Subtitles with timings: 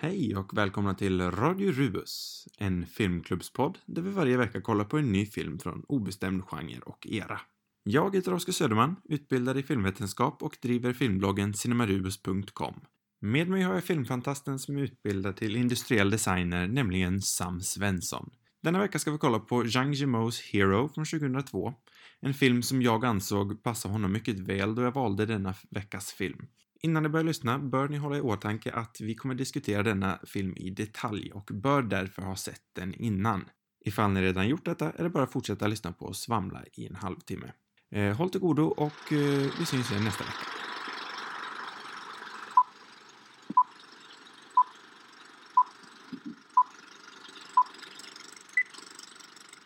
[0.00, 5.12] Hej och välkomna till Radio Rubus, en filmklubbspodd där vi varje vecka kollar på en
[5.12, 7.40] ny film från obestämd genre och era.
[7.82, 12.74] Jag heter Oskar Söderman, utbildad i filmvetenskap och driver filmbloggen cinemarubus.com.
[13.20, 18.30] Med mig har jag filmfantasten som är utbildad till industriell designer, nämligen Sam Svensson.
[18.62, 21.74] Denna vecka ska vi kolla på Zhang Yimous Hero från 2002,
[22.20, 26.46] en film som jag ansåg passa honom mycket väl då jag valde denna veckas film.
[26.82, 30.56] Innan ni börjar lyssna bör ni hålla i åtanke att vi kommer diskutera denna film
[30.56, 33.44] i detalj och bör därför ha sett den innan.
[33.84, 36.86] Ifall ni redan gjort detta är det bara att fortsätta lyssna på oss svamla i
[36.86, 37.52] en halvtimme.
[37.90, 40.36] Eh, håll till godo och eh, vi syns igen nästa vecka.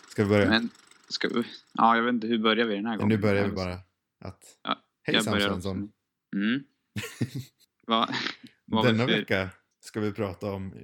[0.09, 0.49] Ska vi börja?
[0.49, 0.69] Men,
[1.09, 1.45] ska vi...
[1.73, 3.09] Ja, jag vet inte, hur börjar vi den här gången?
[3.09, 3.75] nu börjar vi bara
[4.25, 4.59] att...
[4.63, 5.93] Ja, Hej Sam Svensson!
[6.37, 6.65] Mm.
[7.87, 8.09] Va?
[8.67, 10.75] Vad Denna för- vecka ska vi prata om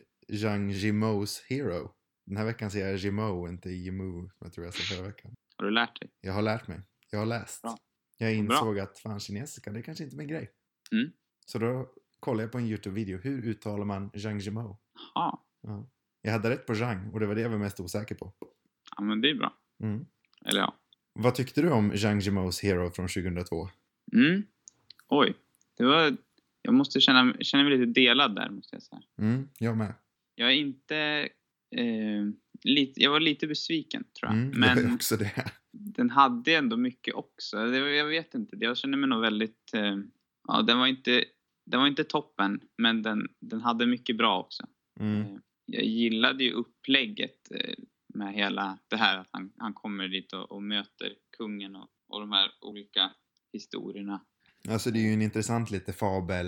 [0.43, 1.95] Zhang Yimous Hero.
[2.27, 5.35] Den här veckan säger jag Jimo, inte Jimu, som jag tror jag sa förra veckan.
[5.57, 6.11] Har du lärt dig?
[6.21, 6.81] Jag har lärt mig.
[7.11, 7.63] Jag har läst.
[7.63, 7.77] Bra.
[8.19, 8.57] Jag Bra.
[8.57, 10.51] insåg att fan kinesiska, det är kanske inte min grej.
[10.93, 11.11] Mm.
[11.47, 13.19] Så då kollade jag på en YouTube-video.
[13.19, 14.79] Hur uttalar man Zhang Jimo?
[15.15, 15.45] Ja.
[16.23, 18.33] Jag hade rätt på Zhang och det var det jag var mest osäker på.
[18.97, 19.55] ja men det är bra.
[19.83, 20.07] Mm.
[20.45, 20.75] Eller ja.
[21.13, 23.69] Vad tyckte du om Zhang Jimous Hero från 2002?
[24.13, 24.43] Mm.
[25.09, 25.35] Oj,
[25.79, 26.17] det var...
[26.63, 29.03] Jag måste känna, känna mig lite delad där, måste jag säga.
[29.19, 29.95] Mm, jag med.
[30.35, 31.29] Jag är inte...
[31.77, 32.25] Eh,
[32.63, 34.39] lite, jag var lite besviken, tror jag.
[34.39, 35.53] Mm, jag men också det.
[35.73, 37.67] den hade ändå mycket också.
[37.67, 39.75] Det, jag vet inte, jag känner mig nog väldigt...
[39.75, 39.97] Eh,
[40.49, 41.25] ja, den var inte...
[41.67, 44.67] Den var inte toppen, men den, den hade mycket bra också.
[45.01, 45.21] Mm.
[45.21, 47.75] Eh, Jag gillade ju upplägget eh,
[48.15, 52.21] med hela det här att han, han kommer dit och, och möter kungen och, och
[52.21, 53.11] de här olika
[53.53, 54.21] historierna.
[54.69, 56.47] Alltså det är ju en intressant lite fabel,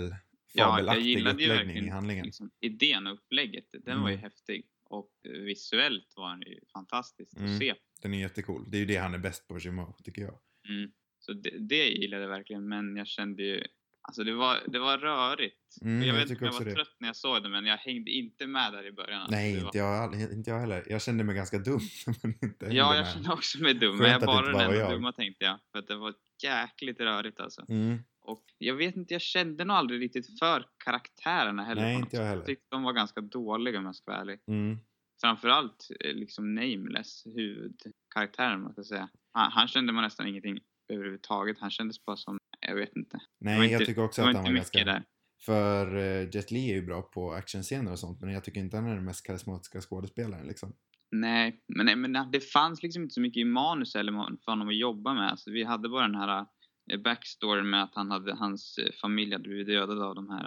[0.53, 2.25] Ja, jag fabelaktig gillade ju uppläggning verkligen i handlingen.
[2.25, 3.65] liksom, idén och upplägget.
[3.85, 4.23] Den var ju Mm.
[4.23, 4.65] häftig.
[4.85, 7.51] Och eh, visuellt var den ju fantastisk Mm.
[7.53, 7.73] att se.
[8.01, 8.65] Den är jättecool.
[8.71, 10.39] Det är ju det han är bäst på, Jimo, tycker jag.
[10.69, 10.91] Mm.
[11.19, 13.63] Så det, det gillade jag verkligen, men jag kände ju...
[14.03, 15.55] Alltså det var, det var rörigt.
[15.81, 16.73] Mm, jag jag vet jag också var det.
[16.75, 19.21] trött när jag såg det, men jag hängde inte med där i början.
[19.21, 20.83] Alltså, Nej, var- inte, jag, inte jag heller.
[20.89, 21.79] Jag kände mig ganska dum
[22.23, 23.13] man inte Ja, jag med.
[23.13, 23.97] kände också mig dum.
[23.97, 24.91] Men jag bara den enda jag.
[24.91, 25.59] dumma tänkte jag.
[25.71, 27.65] För att det var jäkligt rörigt alltså.
[27.69, 27.97] Mm.
[28.23, 31.81] Och jag vet inte, jag kände nog aldrig riktigt för karaktärerna heller.
[31.81, 32.37] Nej, inte jag heller.
[32.37, 34.39] Jag tyckte de var ganska dåliga om jag ska vara ärlig.
[34.47, 34.77] Mm.
[35.21, 39.09] Framförallt eh, liksom Nameless, huvudkaraktären man ska säga.
[39.33, 40.59] Han, han kände man nästan ingenting
[40.93, 41.59] överhuvudtaget.
[41.59, 42.37] Han kändes bara som,
[42.67, 43.19] jag vet inte.
[43.39, 44.85] Nej, var jag inte- tycker också att han inte var ganska...
[44.85, 45.03] där.
[45.45, 48.77] För uh, Jet Li är ju bra på actionscener och sånt, men jag tycker inte
[48.77, 50.73] han är den mest karismatiska skådespelaren liksom.
[51.11, 54.11] Nej, men, nej, men det fanns liksom inte så mycket i manus eller
[54.45, 55.31] för honom att jobba med.
[55.31, 56.45] Alltså, vi hade bara den här
[56.91, 60.45] eh, backstoryn med att han hade, hans eh, familj hade blivit dödad av de här,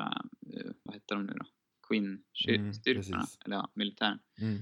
[0.56, 1.47] eh, vad heter de nu då?
[1.97, 3.38] Mm, Queen-styrkorna, precis.
[3.44, 4.19] eller ja, militären.
[4.41, 4.56] Mm.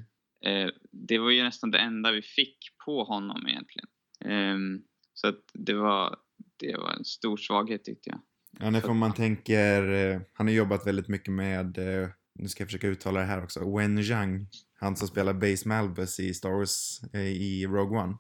[0.44, 3.88] Eh, det var ju nästan det enda vi fick på honom egentligen.
[4.25, 4.82] Ehm,
[5.15, 6.16] så att det var,
[6.56, 8.21] det var en stor svaghet tyckte jag.
[8.60, 12.62] Ja, nej, för man tänker, eh, han har jobbat väldigt mycket med, eh, nu ska
[12.62, 16.50] jag försöka uttala det här också, Wen Zhang, han som spelar Base Malbus i Star
[16.50, 18.16] Wars eh, i Rogue One.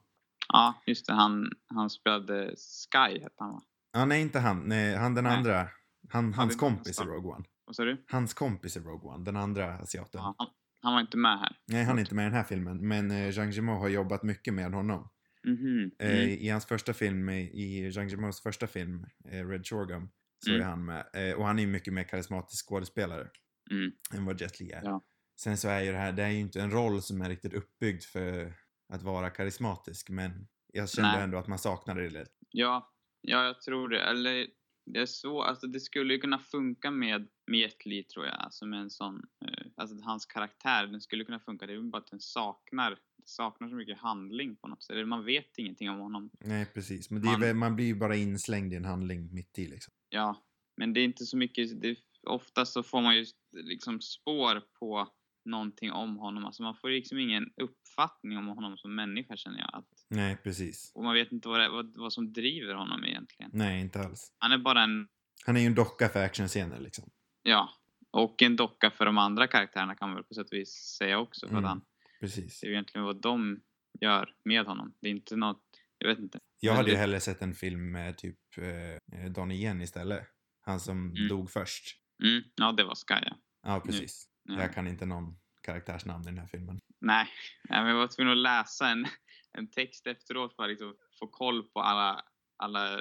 [0.52, 3.62] Ja, just det, han, han spelade Sky hette han va?
[3.92, 5.36] Ja, nej inte han, nej, han den Nej.
[5.36, 5.68] andra,
[6.08, 7.04] han, hans kompis i.
[7.04, 7.44] Rogue One.
[7.64, 8.04] Vad sa du?
[8.08, 10.20] Hans kompis i Rogue One, den andra asiaten.
[10.20, 10.48] Ja, han,
[10.82, 11.56] han var inte med här.
[11.66, 14.22] Nej, han är inte med i den här filmen, men eh, Zhang Yimou har jobbat
[14.22, 15.08] mycket med honom.
[15.44, 15.90] Mhm.
[15.98, 16.28] Eh, Mm.
[16.28, 20.08] I hans första film, i- Zhang Yimous första film, eh, Red Shorgum,
[20.44, 20.62] så Mm.
[20.62, 21.06] är han med.
[21.14, 23.28] Eh, och han är ju mycket mer karismatisk skådespelare
[23.70, 23.90] Mm.
[24.14, 24.82] än vad Jet Li är.
[24.84, 25.02] Ja.
[25.40, 27.54] Sen så är ju det här, det är ju inte en roll som är riktigt
[27.54, 28.54] uppbyggd för
[28.92, 31.22] att vara karismatisk, men jag kände Nej.
[31.22, 32.30] ändå att man saknade det lite.
[32.50, 34.00] Ja, ja, jag tror det.
[34.00, 34.46] Eller
[34.86, 38.34] det är så, alltså det skulle ju kunna funka med, med Jet Li tror jag.
[38.34, 41.66] Alltså med en sån, eh, alltså hans karaktär, den skulle kunna funka.
[41.66, 45.08] Det är bara att den saknar, det saknar så mycket handling på något sätt.
[45.08, 46.30] Man vet ingenting om honom.
[46.40, 47.10] Nej, precis.
[47.10, 49.94] Men Man- väl- man blir ju bara inslängd i en handling mitt i liksom.
[50.08, 50.44] Ja,
[50.76, 55.08] men det är inte så mycket, det, oftast så får man ju liksom spår på
[55.44, 56.44] någonting om honom.
[56.44, 59.70] Alltså man får liksom ingen uppfattning om honom som människa känner jag.
[59.74, 60.92] Att, Nej, precis.
[60.94, 63.50] och man vet inte vad, det, vad, vad som driver honom egentligen.
[63.54, 64.32] Nej, inte alls.
[64.38, 65.08] Han är bara en
[65.46, 67.10] Han är ju en docka för actionscener liksom.
[67.42, 67.70] Ja,
[68.10, 71.18] och en docka för de andra karaktärerna kan man väl på sätt och vis säga
[71.18, 71.46] också.
[71.48, 71.64] För Mm.
[71.64, 71.82] han,
[72.20, 72.60] Precis.
[72.60, 73.60] det är ju egentligen vad de
[74.00, 74.94] gör med honom.
[75.00, 75.64] Det är inte något,
[75.98, 76.38] jag vet inte.
[76.60, 80.26] Jag hade ju hellre sett en film med typ eh, Donnie Yen istället.
[80.60, 81.28] Han som Mm.
[81.28, 81.96] dog först.
[82.24, 83.36] Mm, ja, det var Sky ja.
[83.62, 84.28] Ja, precis.
[84.44, 84.60] Ja.
[84.60, 86.78] Jag kan inte någon karaktärsnamn i den här filmen.
[87.00, 87.28] Nej,
[87.68, 89.06] men jag var tvungen att läsa en,
[89.52, 92.22] en text efteråt för att liksom få koll på alla,
[92.56, 93.00] alla eh,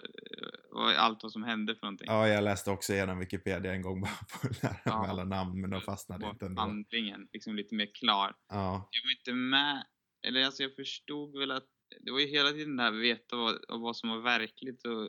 [1.04, 2.08] allt vad som hände för någonting.
[2.10, 4.12] Ja, jag läste också igenom Wikipedia en gång bara
[4.42, 5.02] på att lära Ja.
[5.02, 6.62] mig alla namn, men de fastnade Och inte ändå.
[6.62, 8.36] handlingen liksom lite mer klar.
[8.50, 9.86] Ja, Jag var inte med,
[10.28, 11.68] eller alltså jag förstod väl att
[12.02, 15.04] det var ju hela tiden det här att veta vad, vad som var verkligt och,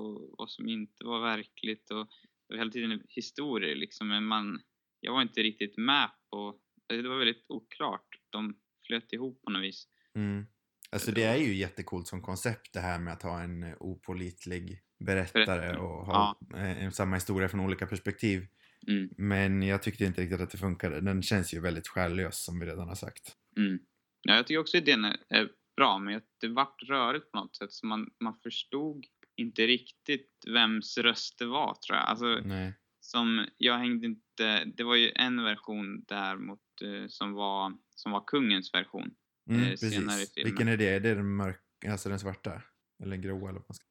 [0.00, 2.06] och vad som inte var verkligt och
[2.48, 4.60] det var hela tiden historier liksom, men man,
[5.00, 8.06] jag var inte riktigt med på, det var väldigt oklart.
[8.30, 8.56] De
[8.86, 9.88] flöt ihop på något vis.
[10.14, 10.46] mm.
[10.90, 14.82] Alltså det är ju jättecoolt som koncept det här med att ha en eh, opålitlig
[14.98, 18.46] berättare och ha eh, en samma historia från olika perspektiv.
[18.88, 21.00] Mm, Men jag tyckte inte riktigt att det funkade.
[21.00, 23.36] Den känns ju väldigt själlös som vi redan har sagt.
[23.56, 23.78] mm.
[24.22, 27.86] Ja, jag tycker också idén är bra, men det vart rörigt på något sätt så
[27.86, 29.06] man, man förstod
[29.36, 32.06] inte riktigt vems röst det var tror jag.
[32.06, 32.74] Alltså, Nej.
[33.06, 38.24] Som jag hängde inte, det var ju en version däremot eh, som var, som var
[38.26, 39.10] kungens version.
[39.50, 40.44] Mm, eh, senare i filmen.
[40.44, 40.88] Vilken är det?
[40.88, 42.62] Är det den mörka, alltså den svarta?
[43.02, 43.86] Eller den gråa eller vad man ska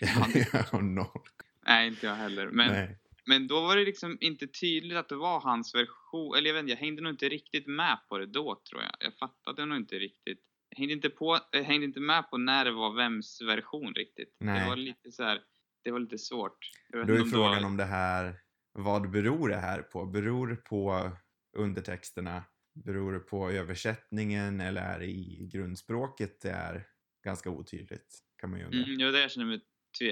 [0.00, 1.22] jag har noll.
[1.66, 2.50] Nej, inte jag heller.
[2.50, 2.98] Men, Nej.
[3.26, 6.36] men då var det liksom inte tydligt att det var hans version.
[6.36, 8.92] Eller jag vet inte, jag hängde nog inte riktigt med på det då tror jag.
[9.00, 10.40] Jag fattade nog inte riktigt.
[10.68, 14.36] Jag hängde inte, på, jag hängde inte med på när det var vems version riktigt.
[14.40, 14.60] Nej.
[14.60, 15.42] Det var lite så här,
[15.84, 16.58] det var lite svårt.
[16.88, 18.40] Jag Då är om frågan var- om det här,
[18.72, 20.06] vad beror det här på?
[20.06, 21.10] Beror det på
[21.56, 22.44] undertexterna?
[22.84, 26.86] Beror det på översättningen eller är det i grundspråket det är
[27.24, 28.18] ganska otydligt?
[28.40, 28.78] Kan man ju undra.
[28.78, 29.60] Mm, det var det jag kände mig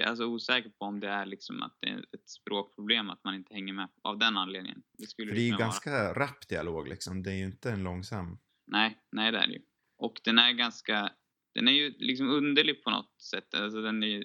[0.05, 3.53] alltså osäker på om det är liksom att det är ett språkproblem, att man inte
[3.53, 4.83] hänger med av den anledningen.
[4.97, 5.65] Det skulle För det är ju kunna vara.
[5.67, 7.23] ganska rapp dialog liksom.
[7.23, 8.37] Det är ju inte en långsam.
[8.67, 9.61] Nej, nej det är det ju.
[9.97, 11.11] Och den är ganska,
[11.55, 13.53] den är ju liksom underlig på något sätt.
[13.53, 14.23] Alltså den är ju,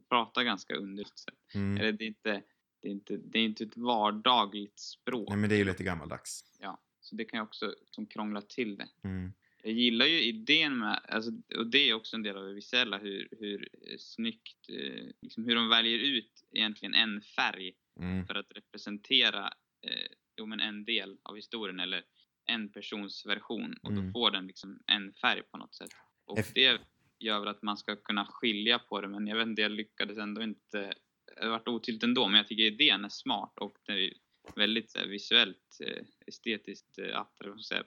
[0.00, 1.54] pratar ganska underligt sätt.
[1.54, 1.76] Mm.
[1.80, 2.42] Eller det är inte,
[2.82, 5.28] det är inte, det är inte ett vardagligt språk.
[5.28, 6.44] Nej men det är ju lite gammaldags.
[6.60, 8.88] Ja, så det kan ju också som krångla till det.
[9.04, 9.32] Mm.
[9.62, 12.98] Jag gillar ju idén med, alltså, och det är också en del av det visuella,
[12.98, 18.26] hur, hur eh, snyggt, eh, liksom hur de väljer ut egentligen en färg Mm.
[18.26, 19.46] för att representera
[19.86, 20.06] eh,
[20.36, 22.02] jo, men en del av historien eller
[22.46, 24.06] en persons version och Mm.
[24.06, 25.90] då får den liksom en färg på något sätt.
[26.24, 26.80] Och det
[27.22, 30.18] gör väl att man ska kunna skilja på det men jag vet inte, jag lyckades
[30.18, 30.92] ändå inte,
[31.40, 34.12] det vart otydligt ändå men jag tycker idén är smart och det är
[34.56, 37.24] väldigt här, visuellt eh, estetiskt eh,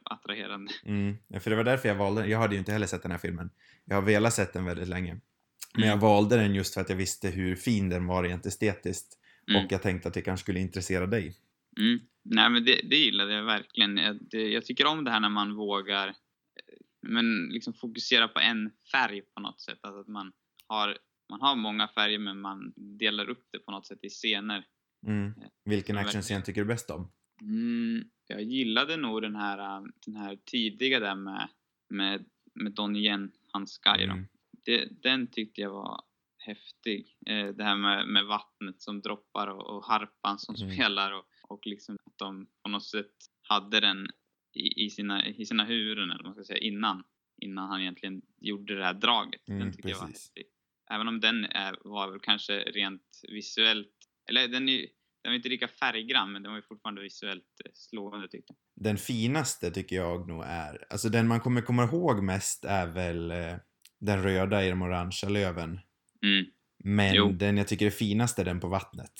[0.04, 0.72] attraherande.
[0.86, 1.16] Mm.
[1.40, 2.28] För det var därför jag valde.
[2.28, 3.50] Jag hade ju inte heller sett den här filmen.
[3.86, 5.20] Jag har velat sett den väldigt länge.
[5.74, 6.00] Men jag Mm.
[6.00, 9.18] valde den just för att jag visste hur fin den var rent estetiskt.
[9.50, 9.66] Mm.
[9.66, 11.36] Och jag tänkte att det kanske skulle intressera dig.
[11.78, 12.00] Mm.
[12.24, 13.98] Nej men det, det gillade jag verkligen.
[13.98, 16.14] Jag, det, jag tycker om det här när man vågar eh,
[17.06, 19.80] men liksom fokusera på en färg på något sätt.
[19.82, 20.32] Alltså att man
[20.68, 20.98] har,
[21.30, 24.66] man har många färger men man delar upp det på något sätt i scener.
[25.08, 25.34] Mm.
[25.66, 27.12] Vilken Ja, actionscen tycker du bäst om?
[27.42, 31.50] Mm, jag gillade nog den här, äh, den här tidiga där med,
[31.90, 34.04] med, med Donnie Yen, hans guy.
[34.04, 34.28] Mm.
[34.66, 36.02] Det, den tyckte jag var
[36.38, 37.18] häftig.
[37.28, 40.76] Eh, det här med, med vattnet som droppar och, och harpan som Mm.
[40.76, 44.08] spelar och, och liksom att de på något sätt hade den
[44.56, 47.04] i, i, sina, i sina huvuden eller man ska säga innan.
[47.42, 49.50] Innan han egentligen gjorde det här draget.
[49.50, 50.26] Mm, den tyckte jag var precis.
[50.26, 50.44] häftig.
[50.92, 53.92] Även om den är, var väl kanske rent visuellt,
[54.30, 54.80] eller den, är,
[55.24, 58.84] den var inte lika färggrann men den var ju fortfarande visuellt eh, slående tyckte jag.
[58.84, 63.32] Den finaste tycker jag nog är, alltså den man kommer komma ihåg mest är väl
[63.32, 63.56] eh,
[64.00, 65.80] den röda i de orangea löven.
[66.24, 66.46] Mm.
[66.78, 67.32] Men Jo.
[67.32, 69.14] den jag tycker är finast är den på vattnet.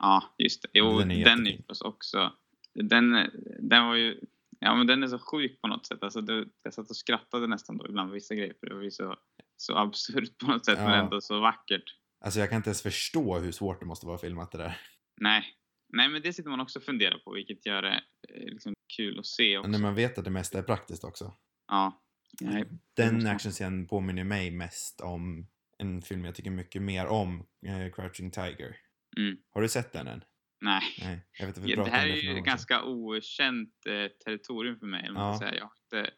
[0.00, 0.68] Ja, just det.
[0.72, 2.32] Jo, Den är den är också...
[2.74, 3.30] Den,
[3.60, 4.20] den var ju...
[4.64, 6.02] Ja, men den är så sjuk på något sätt.
[6.02, 9.16] Alltså, det, jag satt och skrattade nästan då ibland vissa grejer, för det var så,
[9.56, 10.84] så absurt på något sätt, Ja.
[10.88, 11.82] men ändå så vackert.
[12.24, 14.80] Alltså jag kan inte ens förstå hur svårt det måste vara filmat det där.
[15.20, 15.44] Nej.
[15.92, 19.18] Nej, men det sitter man också och funderar på, vilket gör det eh, liksom kul
[19.18, 19.70] att se också.
[19.70, 21.34] När man vet att det mesta är praktiskt också.
[21.68, 22.02] Ja.
[22.40, 22.64] Nej.
[22.96, 25.46] Den actionscenen påminner mig mest om
[25.78, 28.76] en film jag tycker mycket mer om, eh, Crouching Tiger.
[29.16, 29.36] Mm.
[29.50, 30.24] Har du sett den än?
[30.64, 30.82] Nej.
[30.98, 35.10] Nej, jag vet Ja, det här är ju ganska okänt eh, territorium för mig.
[35.14, 35.38] Ja.
[35.38, 35.54] Säga.
[35.54, 36.10] Jag har inte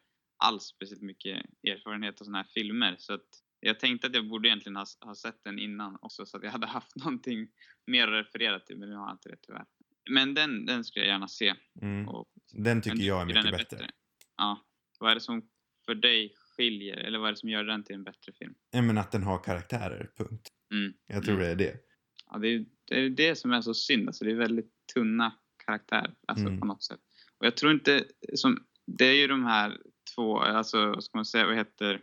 [0.43, 2.95] alls speciellt mycket erfarenhet av sådana här filmer.
[2.99, 3.27] Så att
[3.59, 6.51] jag tänkte att jag borde egentligen ha, ha sett den innan också så att jag
[6.51, 7.47] hade haft någonting
[7.87, 8.77] mer att referera till.
[8.77, 9.65] Men nu har jag inte det tyvärr.
[10.09, 11.53] Men den, den skulle jag gärna se.
[11.81, 12.07] Mm.
[12.09, 13.89] Och, Den tycker jag är mycket den bättre.
[14.37, 14.65] Ja.
[14.99, 15.49] Vad är det som
[15.85, 16.97] för dig skiljer?
[16.97, 18.53] Eller vad är det som gör den till en bättre film?
[18.71, 20.47] Ja, men att den har karaktärer, punkt.
[20.73, 20.93] Mm.
[21.07, 21.45] Jag tror Mm.
[21.45, 21.86] det är det.
[22.31, 24.09] Ja, det är, det är det som är så synd.
[24.09, 25.33] Alltså, det är väldigt tunna
[25.65, 26.59] karaktärer alltså, Mm.
[26.59, 26.99] på något sätt.
[27.37, 29.77] Och jag tror inte, som, det är ju de här
[30.15, 32.01] två, alltså vad ska man säga, vad heter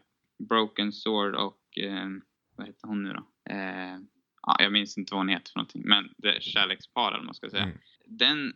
[0.49, 2.09] Broken Sword och eh,
[2.57, 3.26] vad heter hon nu då?
[3.50, 3.99] Eh,
[4.43, 7.35] ja, jag minns inte vad hon heter för någonting, men det är kärlekspar eller man
[7.35, 7.62] ska säga.
[7.62, 7.78] Mm.
[8.07, 8.52] Den,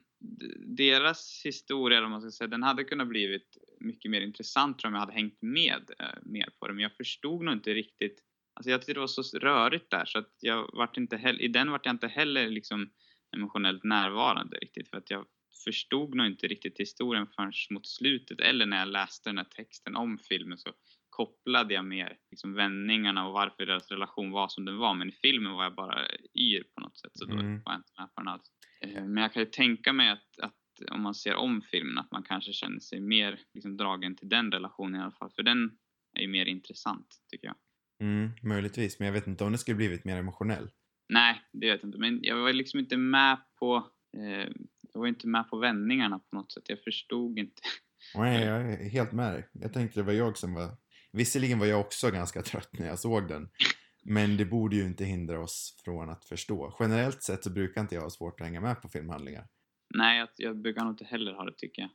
[0.67, 5.01] deras historia, eller man ska säga, den hade kunnat blivit mycket mer intressant om jag
[5.01, 6.73] hade hängt med eh, mer på det.
[6.73, 8.23] Men jag förstod nog inte riktigt
[8.59, 11.49] Alltså jag tyckte det var så rörigt där så att jag vart inte heller, i
[11.49, 12.91] den vart jag inte heller liksom
[13.37, 15.25] emotionellt närvarande riktigt för att jag
[15.65, 19.97] förstod nog inte riktigt historien förrän mot slutet eller när jag läste den här texten
[19.97, 20.71] om filmen så
[21.11, 25.13] kopplade jag mer liksom vändningarna och varför deras relation var som den var men i
[25.13, 26.07] filmen var jag bara
[26.39, 27.63] yr på något sätt så då Mm.
[27.65, 28.53] var jag inte med på den alls.
[28.81, 30.55] Eh, Men jag kan ju tänka mig att, att
[30.91, 34.53] om man ser om filmen att man kanske känner sig mer liksom dragen till den
[34.53, 35.71] relationen i alla fall för den
[36.19, 37.57] är ju mer intressant tycker jag.
[38.01, 40.71] Mm, möjligtvis, men jag vet inte om det skulle blivit mer emotionell.
[41.09, 41.99] Nej, det vet jag inte.
[41.99, 43.91] Men jag var liksom inte med på...
[44.17, 44.53] Eh,
[44.93, 46.65] jag var inte med på vändningarna på något sätt.
[46.69, 47.63] Jag förstod inte.
[48.15, 49.49] Nej, jag är helt med dig.
[49.53, 50.71] Jag tänkte det var jag som var...
[51.13, 53.49] Visserligen var jag också ganska trött när jag såg den.
[54.05, 56.77] Men det borde ju inte hindra oss från att förstå.
[56.81, 59.47] Generellt sett så brukar inte jag ha svårt att hänga med på filmhandlingar.
[59.95, 61.91] Nej, jag, jag brukar nog inte heller ha det tycker jag.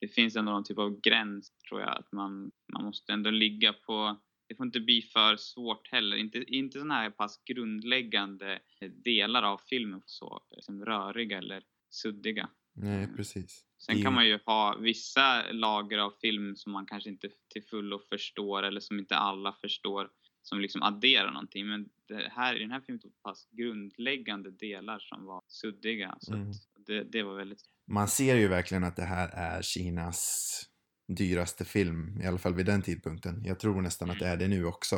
[0.00, 1.98] Det finns ändå någon typ av gräns tror jag.
[1.98, 4.20] Att man, man måste ändå ligga på...
[4.48, 6.16] Det får inte bli för svårt heller.
[6.16, 8.58] Inte, inte sådana här pass grundläggande
[9.04, 12.48] delar av filmen så liksom röriga eller suddiga.
[12.72, 13.16] Nej, Mm.
[13.16, 13.64] precis.
[13.78, 17.98] Sen kan man ju ha vissa lager av film som man kanske inte till fullo
[18.08, 20.10] förstår eller som inte alla förstår
[20.42, 21.66] som liksom adderar någonting.
[21.68, 21.88] Men
[22.30, 26.16] här, i den här filmen tog pass grundläggande delar som var suddiga.
[26.20, 26.52] Så Mm.
[26.86, 27.60] det, det var väldigt...
[27.86, 30.62] Man ser ju verkligen att det här är Kinas
[31.08, 33.42] dyraste film, i alla fall vid den tidpunkten.
[33.44, 34.94] Jag tror nästan att det är det nu också.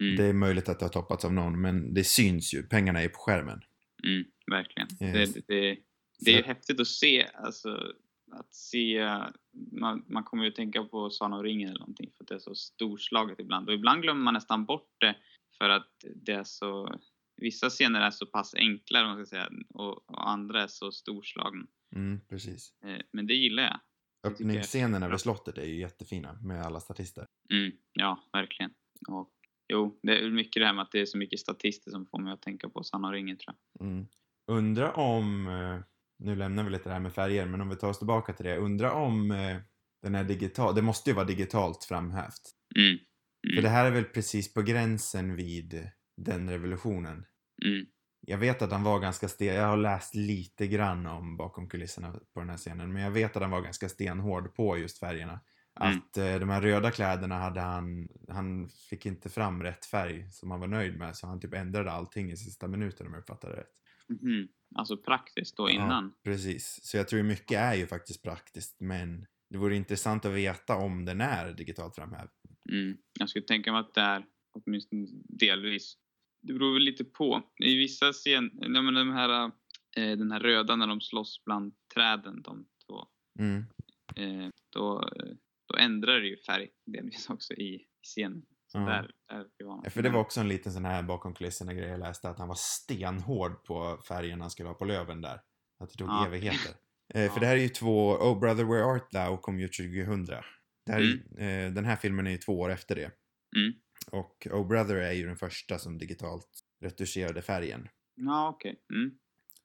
[0.00, 2.62] Mm, Det är möjligt att det har toppats av någon, men det syns ju.
[2.62, 3.60] Pengarna är på skärmen.
[4.04, 4.88] mm, verkligen.
[5.16, 5.34] Yes.
[5.34, 5.76] Det, det,
[6.18, 7.92] det är Så- häftigt att se, alltså
[8.32, 9.08] att se,
[9.72, 12.34] man, man kommer ju att tänka på Sagan om ringen eller någonting för att det
[12.34, 15.16] är så storslaget ibland och ibland glömmer man nästan bort det
[15.58, 16.98] för att det är så,
[17.36, 21.66] vissa scener är så pass enkla man ska säga och, och andra är så storslagna.
[21.96, 22.72] Mm, precis.
[22.84, 23.80] Eh, Men det gillar jag.
[24.26, 27.26] Öppningsscenerna vid slottet är ju jättefina med alla statister.
[27.52, 28.70] Mm, ja, verkligen.
[29.08, 29.30] Och,
[29.72, 32.18] jo, det är mycket det här med att det är så mycket statister som får
[32.18, 33.86] mig att tänka på Sagan om ringen tror jag.
[33.88, 34.06] Mm.
[34.50, 35.80] Undra om, eh,
[36.18, 38.44] nu lämnar vi lite det här med färger, men om vi tar oss tillbaka till
[38.44, 38.56] det.
[38.56, 39.56] Undra om eh,
[40.02, 42.42] den är digital, det måste ju vara digitalt framhävt.
[42.78, 42.98] Mm,
[43.46, 43.62] För Mm.
[43.64, 47.24] det här är väl precis på gränsen vid den revolutionen.
[48.30, 51.68] Mm, Jag vet att han var ganska sten, jag har läst lite grann om bakom
[51.68, 54.98] kulisserna på den här scenen, men jag vet att han var ganska stenhård på just
[54.98, 55.40] färgerna.
[55.80, 55.98] Mm.
[55.98, 60.50] Att eh, de här röda kläderna hade han, han fick inte fram rätt färg som
[60.50, 63.54] han var nöjd med, så han typ ändrade allting i sista minuten om jag uppfattade
[63.54, 63.74] det rätt.
[64.22, 64.48] mhm.
[64.74, 66.04] Alltså praktiskt då innan.
[66.04, 66.80] Ja, precis.
[66.82, 71.04] Så jag tror mycket är ju faktiskt praktiskt, men det vore intressant att veta om
[71.04, 72.30] den är digitalt framhävd.
[72.72, 72.96] Mm.
[73.18, 75.96] Jag skulle tänka mig att det är åtminstone delvis.
[76.42, 77.42] Det beror väl lite på.
[77.64, 79.44] I vissa scener, ja, men de här,
[79.96, 83.06] eh, den här röda när de slåss bland träden, de två,
[83.38, 83.64] Mm.
[84.16, 85.10] eh, då,
[85.68, 88.42] då ändrar det ju färg delvis också i, scenen.
[88.72, 88.80] Ja.
[88.80, 89.80] där, där är vi vana.
[89.84, 92.38] Ja, För det var också en liten sån här bakom kulisserna grej jag läste, att
[92.38, 95.40] han var stenhård på färgerna han skulle ha på löven där.
[95.80, 96.26] Att det tog Ja.
[96.26, 96.72] evigheter.
[97.14, 97.32] Eh.
[97.32, 100.26] För det här är ju två, Oh Brother Where Art Thou kom ju 2000.
[100.86, 103.10] Det här, är ju- eh, den här filmen är ju två år efter det.
[103.56, 103.72] Mm.
[104.12, 106.48] Och Oh Brother är ju den första som digitalt
[106.80, 107.88] retuscherade färgen.
[108.14, 108.82] Ja, okej.
[108.94, 109.18] Mm.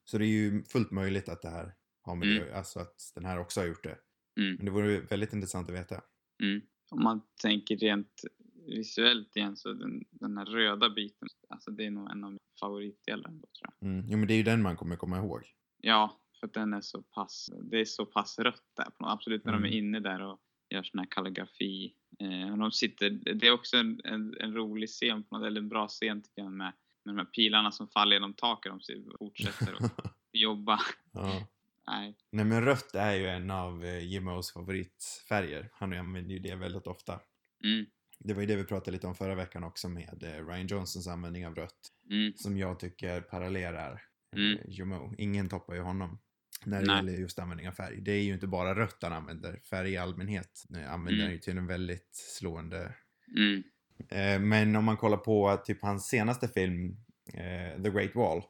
[0.04, 2.44] Så det är ju fullt möjligt att det här har med Mm.
[2.46, 3.98] det, alltså att den här också har gjort det.
[4.40, 4.54] Mm.
[4.56, 6.02] Men det vore väldigt intressant att veta.
[6.42, 6.60] Mm.
[6.90, 8.22] Om man tänker rent
[8.66, 12.38] visuellt igen så den, den här röda biten, alltså det är nog en av mina
[12.60, 13.88] favoritdelar ändå, tror jag.
[13.88, 14.06] Mm.
[14.08, 15.42] Jo men det är ju den man kommer komma ihåg.
[15.82, 18.86] Ja, för att den är så pass, det är så pass rött där.
[18.98, 19.72] Absolut när de Mm.
[19.72, 21.94] är inne där och gör sån här kalligrafi.
[22.18, 25.68] Eh, de sitter, det är också en, en, en rolig scen, på något, eller en
[25.68, 26.72] bra scen tycker jag med,
[27.04, 28.72] med de här pilarna som faller genom taket.
[28.72, 28.80] De
[29.18, 30.80] fortsätter att jobba.
[31.12, 31.46] ja.
[31.88, 32.16] Nej.
[32.30, 35.70] Nej men rött är ju en av eh, Jimmos favoritfärger.
[35.72, 37.20] Han använder ju det väldigt ofta.
[37.64, 37.86] Mm,
[38.18, 41.06] Det var ju det vi pratade lite om förra veckan också med eh, Ryan Johnsons
[41.08, 41.92] användning av rött.
[42.10, 44.02] mm, Som jag tycker parallellerar
[44.36, 44.58] Mm.
[44.58, 45.14] eh, Jimmo.
[45.18, 46.18] Ingen toppar ju honom.
[46.66, 46.96] När det Nej.
[46.96, 48.00] gäller just användning av färg.
[48.00, 49.60] Det är ju inte bara rött han använder.
[49.70, 51.24] Färg i allmänhet eh, använder Mm.
[51.24, 52.94] han ju till en väldigt slående
[53.36, 53.62] mm,
[54.08, 56.96] Eh, Men om man kollar på typ hans senaste film,
[57.34, 58.42] eh, The Great Wall,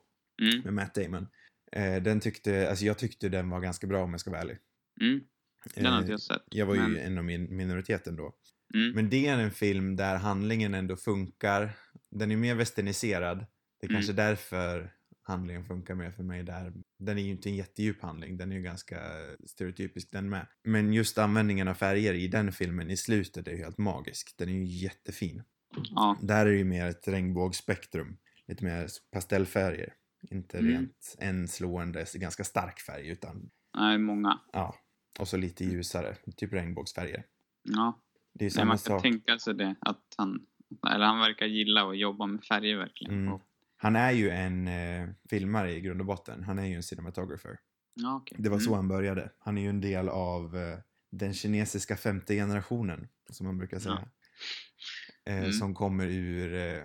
[0.42, 1.26] mm, med Matt Damon.
[1.72, 4.58] Eh, den tyckte, alltså jag tyckte den var ganska bra om jag ska vara ärlig.
[5.00, 5.20] mm.
[5.74, 6.42] Den har inte Eh, jag sett.
[6.50, 8.34] jag var ju men- en av min minoriteten då.
[8.74, 11.70] Mm, Men det är en film där handlingen ändå funkar.
[12.10, 13.46] Den är mer westerniserad.
[13.80, 14.92] Det är kanske därför
[15.26, 16.72] handlingen funkar mer för mig där.
[16.98, 19.00] Den är ju inte en jättedjup handling, den är ju ganska
[19.46, 20.46] stereotypisk den med.
[20.64, 24.34] Men just användningen av färger i den filmen i slutet är ju helt magisk.
[24.38, 25.42] Den är ju jättefin.
[25.94, 28.16] ja, Där är det ju mer ett regnbågsspektrum.
[28.48, 29.94] Lite mer pastellfärger.
[30.30, 30.70] Inte Mm.
[30.72, 34.40] rent en slående, ganska stark färg utan nej, många.
[34.52, 34.74] ja.
[35.18, 37.24] Och så lite ljusare, typ regnbågsfärger.
[37.62, 38.00] Ja,
[38.34, 39.02] Det är ju nej, samma man kan sak.
[39.02, 40.46] tänka sig det, att han,
[40.94, 43.14] Eller han verkar gilla att jobba med färger verkligen.
[43.14, 43.32] Mm.
[43.32, 43.42] Och,
[43.76, 46.44] Han är ju en eh, filmare i grund och botten.
[46.44, 47.58] Han är ju en cinematographer.
[47.94, 48.36] ja, okej.
[48.40, 48.76] Det var så Mm.
[48.76, 49.30] han började.
[49.38, 50.78] Han är ju en del av eh,
[51.10, 54.08] den kinesiska femte generationen, som man brukar säga.
[55.26, 55.52] Eh, Mm.
[55.52, 56.54] Som kommer ur...
[56.54, 56.82] Eh,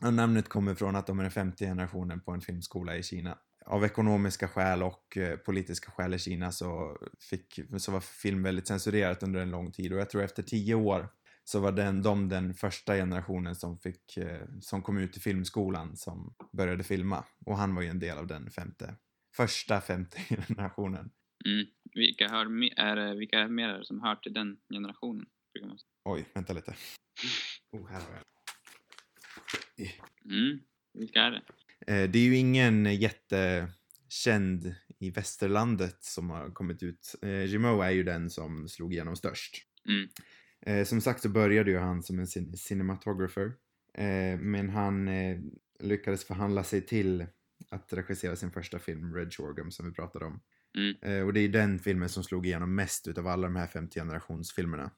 [0.00, 3.38] ja, namnet kommer från att de är den femte generationen på en filmskola i Kina.
[3.66, 6.98] Av ekonomiska skäl och eh, politiska skäl i Kina så,
[7.30, 10.74] fick, så var film väldigt censurerat under en lång tid och jag tror efter tio
[10.74, 11.08] år
[11.48, 15.96] så var den, de den första generationen som, fick, eh, som kom ut i filmskolan
[15.96, 17.24] som började filma.
[17.46, 18.96] Och han var ju en del av den femte,
[19.36, 21.10] första femte generationen.
[21.44, 21.66] Mm.
[21.94, 25.26] Vilka, hör, är, vilka mer är det som hör till den generationen?
[26.04, 26.74] Oj, vänta lite.
[27.72, 28.22] Oh, här har jag.
[30.24, 30.60] Mm.
[30.94, 31.42] Vilka är det?
[31.86, 37.14] Eh, det är ju ingen jättekänd i västerlandet som har kommit ut.
[37.22, 39.56] Eh, Jimo är ju den som slog igenom störst.
[39.88, 40.08] Mm.
[40.66, 43.52] Eh, som sagt så började ju han som en cin- cinematographer.
[43.94, 45.38] Eh, men han eh,
[45.80, 47.26] lyckades förhandla sig till
[47.70, 50.40] att regissera sin första film, Red Shorgum, som vi pratade om.
[50.76, 50.94] Mm.
[51.02, 54.00] Eh, och det är den filmen som slog igenom mest utav alla de här 50
[54.00, 54.90] generationsfilmerna.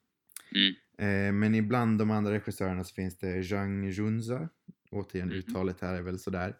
[0.54, 0.74] Mm.
[0.98, 4.48] Eh, men ibland de andra regissörerna så finns det Zhang Junza.
[4.90, 5.36] Återigen, Mhm.
[5.36, 6.56] uttalet här är väl sådär.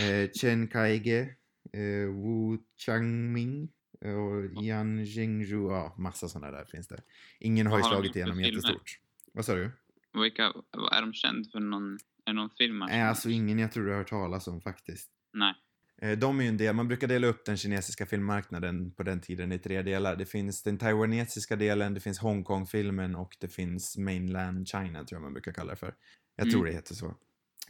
[0.00, 1.20] Eh, Chen Kaige,
[1.72, 3.68] eh, Wu Changming
[4.04, 5.62] och Yan Jingzhu.
[5.68, 7.00] Ja, massa sådana där finns det.
[7.40, 8.98] Ingen har ju slagit igenom jättestort.
[9.32, 9.70] Vad sa du?
[10.22, 10.44] Vilka,
[10.92, 12.78] är de kända för någon, är någon film?
[12.78, 15.10] Nej, alltså ingen jag tror du har hört talas om faktiskt.
[15.32, 15.54] Nej.
[16.02, 19.20] Eh, De är ju en del, man brukar dela upp den kinesiska filmmarknaden på den
[19.20, 20.16] tiden i tre delar.
[20.16, 25.22] Det finns den taiwanesiska delen, det finns Hongkong-filmen och det finns mainland China tror jag
[25.22, 25.94] man brukar kalla det för.
[26.36, 26.52] Jag Mm.
[26.52, 27.14] tror det heter så.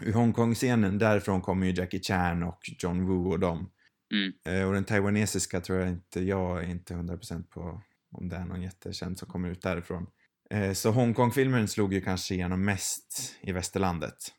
[0.01, 3.71] Ur Hongkong-scenen, därifrån kommer ju Jackie Chan och John Woo och dem.
[4.13, 4.33] Mm.
[4.45, 8.45] Eh, Och den taiwanesiska tror jag inte, jag är inte 100% på om det är
[8.45, 10.07] någon jättekänd som kommer ut därifrån.
[10.51, 14.35] Eh, Så Hongkong-filmen slog ju kanske igenom mest i västerlandet.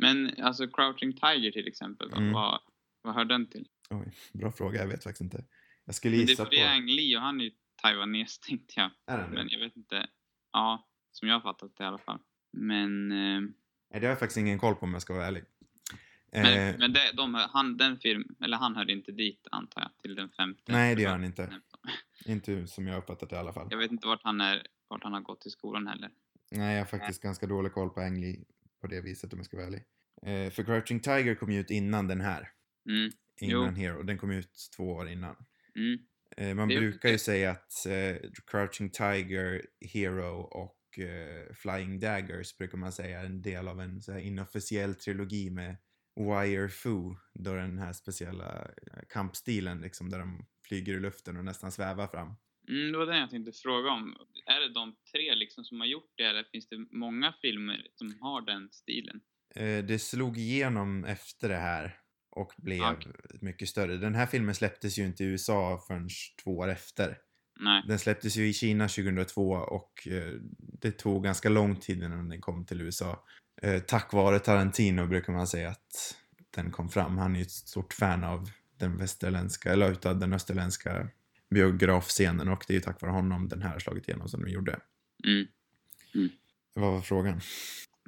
[0.00, 2.32] Men alltså Crouching Tiger till exempel, Mm.
[2.32, 2.60] vad,
[3.02, 3.66] vad hör den till?
[3.90, 5.44] Oj, bra fråga, jag vet faktiskt inte.
[5.84, 6.54] Jag skulle Men det är gissa för på...
[6.54, 7.50] det är Ang Lee och han är ju
[7.82, 8.90] taiwanes tänkte jag.
[9.06, 9.28] Är det?
[9.34, 10.06] Men jag vet inte.
[10.52, 12.18] Ja, som jag har fattat det i alla fall.
[12.52, 13.40] Men, eh,
[13.90, 15.44] Nej, det har jag faktiskt ingen koll på om jag ska vara ärlig.
[16.42, 19.90] Men, Eh, men det, de, han, den film, eller han hörde inte dit antar jag,
[20.02, 20.72] till den femte.
[20.72, 21.46] nej, det gör han inte.
[21.46, 21.94] Nej.
[22.34, 23.68] Inte som jag uppfattat det i alla fall.
[23.70, 26.10] Jag vet inte vart han, är, vart han har gått i skolan heller.
[26.50, 28.44] Nej, jag har faktiskt ganska dålig koll på Ang
[28.80, 29.82] på det viset om jag ska vara ärlig.
[30.22, 32.48] Eh, för Crouching Tiger kom ju ut innan den här.
[32.88, 34.02] Mm, Innan Hero.
[34.02, 35.36] Den kom ut två år innan.
[35.74, 35.98] mm,
[36.36, 42.00] Eh, man Det brukar ju lite- säga att eh, Crouching Tiger, Hero och eh, Flying
[42.00, 45.76] Daggers brukar man säga är en del av en så här, inofficiell trilogi med
[46.16, 47.14] Wire Fu.
[47.34, 52.06] Då den här speciella eh, kampstilen liksom där de flyger i luften och nästan svävar
[52.06, 52.34] fram.
[52.68, 54.16] mm, det var det jag tänkte fråga om.
[54.46, 58.18] Är det de tre liksom som har gjort det eller finns det många filmer som
[58.20, 59.20] har den stilen?
[59.54, 61.98] Eh, det slog igenom efter det här
[62.30, 63.12] och blev Okej.
[63.40, 63.96] mycket större.
[63.96, 66.08] Den här filmen släpptes ju inte i USA förrän
[66.44, 67.18] två år efter.
[67.60, 67.82] Nej.
[67.88, 72.40] Den släpptes ju i Kina 2002 och eh, det tog ganska lång tid innan den
[72.40, 73.24] kom till USA.
[73.62, 76.16] Eh, tack vare Tarantino brukar man säga att
[76.50, 77.18] den kom fram.
[77.18, 81.08] Han är ju ett stort fan av den västerländska, eller utav den österländska
[81.50, 84.52] biografscenen och det är ju tack vare honom den här har slagit igenom som den
[84.52, 84.80] gjorde.
[85.24, 85.46] Mm.
[86.74, 87.40] Vad var frågan?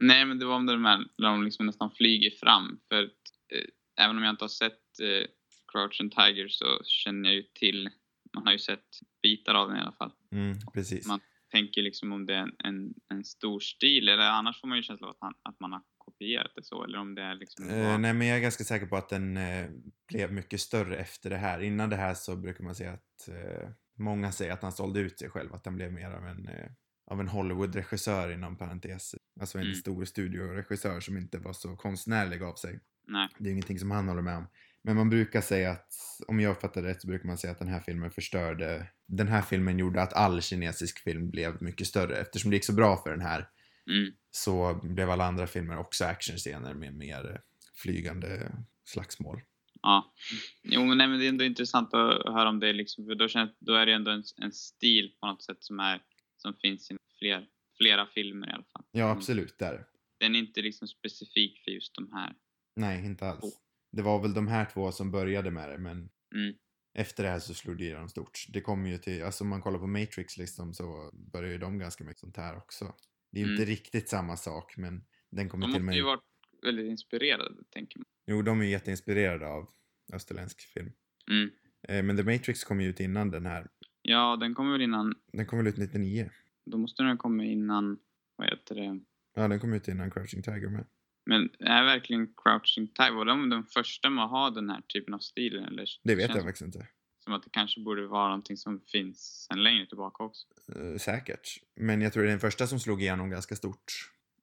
[0.01, 2.81] Nej, men det var om de här där de liksom nästan flyger fram.
[2.89, 5.27] För eh, även om jag inte har sett eh,
[5.73, 7.91] Crouch and Tiger så känner jag ju till,
[8.35, 8.85] man har ju sett
[9.23, 10.13] bitar av den i alla fall.
[10.33, 11.07] Mm, precis.
[11.07, 14.77] Man- Tänker liksom om det är en, en, en stor stil eller annars får man
[14.77, 17.35] ju känsla av att, han, att man har kopierat det så eller om det är
[17.35, 17.69] liksom...
[17.69, 19.67] Eh, nej, men jag är ganska säker på att den eh,
[20.09, 21.61] blev mycket större efter det här.
[21.61, 25.19] Innan det här så brukar man säga att eh, många säger att han sålde ut
[25.19, 26.71] sig själv, att han blev mer av en, eh,
[27.11, 29.15] av en Hollywood-regissör inom parentes.
[29.41, 29.75] Alltså en Mm.
[29.75, 32.81] stor studioregissör som inte var så konstnärlig av sig.
[33.07, 33.29] Nej.
[33.39, 34.47] Det är ingenting som han håller med om.
[34.85, 35.93] Men man brukar säga att,
[36.29, 39.29] om jag uppfattar det rätt, så brukar man säga att den här filmen förstörde, den
[39.29, 42.17] här filmen gjorde att all kinesisk film blev mycket större.
[42.17, 43.49] Eftersom det gick så bra för den här
[43.91, 44.13] Mm.
[44.31, 47.41] så blev alla andra filmer också actionscener med mer
[47.75, 48.53] flygande
[48.85, 49.41] slagsmål.
[49.83, 50.15] Ja.
[50.63, 53.27] Jo, men, nej, men det är ändå intressant att höra om det liksom, för då,
[53.35, 56.03] jag- då är det ändå en, en stil på något sätt som, är,
[56.37, 57.47] som finns i fler,
[57.79, 58.85] flera filmer i alla fall.
[58.91, 59.85] Ja, absolut, där.
[60.21, 62.33] Den är inte liksom specifik för just de här.
[62.77, 63.59] Nej, inte alls.
[63.93, 66.55] Det var väl de här två som började med det, men Mm.
[66.95, 68.47] efter det här så slog det igenom stort.
[68.49, 71.79] Det kommer ju till, alltså om man kollar på Matrix liksom så börjar ju de
[71.79, 72.95] ganska mycket sånt här också.
[73.33, 73.61] Det är ju Mm.
[73.61, 75.97] inte riktigt samma sak, men den kommer De till måste mig.
[75.97, 76.23] ju varit
[76.63, 78.05] väldigt inspirerade, tänker man.
[78.27, 79.69] Jo, de är ju jätteinspirerade av
[80.13, 80.93] österländsk film.
[81.31, 81.51] Mm.
[81.89, 83.69] Eh, men The Matrix kom ju ut innan den här.
[84.03, 86.31] Ja, den kommer väl innan, Den kom väl ut 99?
[86.67, 87.99] då måste den komma innan,
[88.37, 89.01] vad heter det,
[89.35, 90.87] Ja, den kom ut innan Crouching Tiger med.
[91.29, 95.19] Men är verkligen Crouching Tiger, de de första med att ha den här typen av
[95.19, 95.65] stilen?
[95.65, 96.87] Eller Det vet jag faktiskt inte.
[97.25, 100.47] Som att det kanske borde vara någonting som finns sen längre tillbaka också.
[100.77, 101.49] Eh, säkert.
[101.77, 103.85] Men jag tror det är den första som slog igenom ganska stort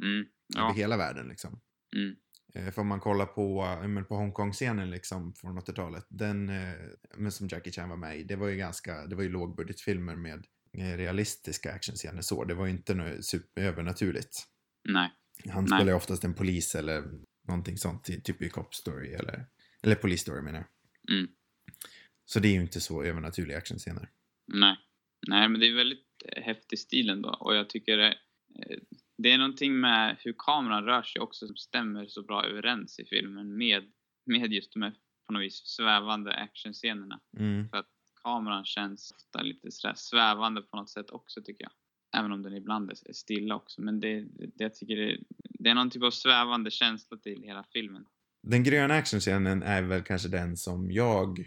[0.04, 0.18] Mm.
[0.58, 0.74] över Ja.
[0.74, 1.60] hela världen liksom.
[1.96, 2.16] Mm.
[2.56, 6.74] Eh, För om man kollar på, men på Hongkong-scenen liksom från 80-talet, den eh,
[7.18, 10.16] men som Jackie Chan var med i, det var ju ganska, det var ju lågbudgetfilmer
[10.16, 10.46] med
[10.78, 12.44] realistiska actionscener så.
[12.44, 14.44] Det var ju inte något super övernaturligt.
[14.90, 15.12] Nej.
[15.50, 17.04] Han spelar ju oftast en polis eller
[17.48, 19.46] någonting sånt, typ i Cop Story eller,
[19.82, 21.18] eller Police Story menar jag.
[21.18, 21.32] Mm.
[22.26, 24.10] Så det är ju inte så övernaturliga actionscener.
[24.54, 24.78] Nej.
[25.28, 27.30] Nej, men det är väldigt eh, häftig stil ändå.
[27.30, 28.18] Och jag tycker det,
[28.60, 28.78] eh,
[29.18, 33.06] det är någonting med hur kameran rör sig också som stämmer så bra överens i
[33.06, 33.92] filmen med,
[34.26, 34.94] med just de här
[35.28, 37.20] på något vis svävande actionscenerna.
[37.38, 37.68] Mm.
[38.24, 41.72] Kameran känns ofta lite sådär svävande på något sätt också tycker jag.
[42.20, 43.82] Även om den ibland är stilla också.
[43.82, 45.18] Men det, det, jag tycker det,
[45.60, 48.06] det är någon typ av svävande känsla till hela filmen.
[48.44, 51.40] Den gröna actionscenen är väl kanske den som jag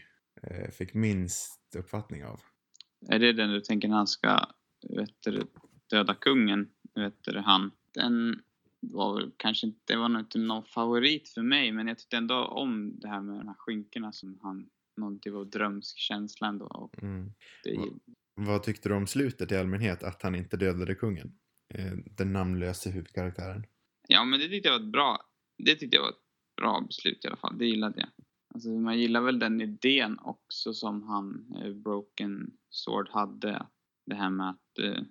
[0.42, 2.40] eh, fick minst uppfattning av.
[3.08, 4.46] Är det den du tänker när han ska
[4.88, 5.46] vet du,
[5.90, 6.68] döda kungen?
[6.94, 7.70] Vet du, han.
[7.94, 8.42] Den
[8.80, 12.16] var väl kanske inte, det var nog inte någon favorit för mig men jag tyckte
[12.16, 16.46] ändå om det här med de här skynkena som han, någon typ av drömsk känsla
[16.46, 16.66] ändå.
[16.66, 17.32] Och Mm.
[17.64, 17.78] det,
[18.40, 21.32] Vad tyckte du om slutet i allmänhet, att han inte dödade kungen?
[21.74, 23.64] Eh, den namnlöse huvudkaraktären.
[24.08, 25.18] ja men det tyckte jag var ett bra,
[25.64, 26.24] det tyckte jag var ett
[26.60, 27.58] bra beslut i alla fall.
[27.58, 28.08] Det gillade jag.
[28.54, 33.66] Alltså man gillar väl den idén också som han, eh, Broken Sword, hade.
[34.06, 35.02] Det här med att, eh,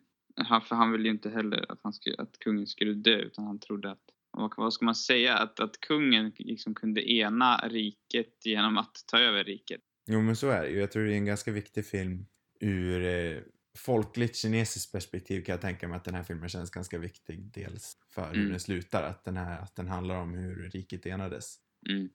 [0.46, 3.46] han- för han ville ju inte heller att, han skulle, att kungen skulle dö utan
[3.46, 8.46] han trodde att, vad, vad ska man säga, att, att kungen liksom kunde ena riket
[8.46, 9.82] genom att ta över riket.
[10.10, 10.80] Jo men så är det ju.
[10.80, 12.26] Jag tror det är en ganska viktig film
[12.60, 13.42] ur eh,
[13.78, 17.52] folkligt kinesiskt perspektiv kan jag tänka mig att den här filmen känns ganska viktig.
[17.54, 18.50] Dels för hur Mm.
[18.50, 21.56] den slutar, att den, här, att den handlar om hur riket enades.
[21.90, 22.10] Mm.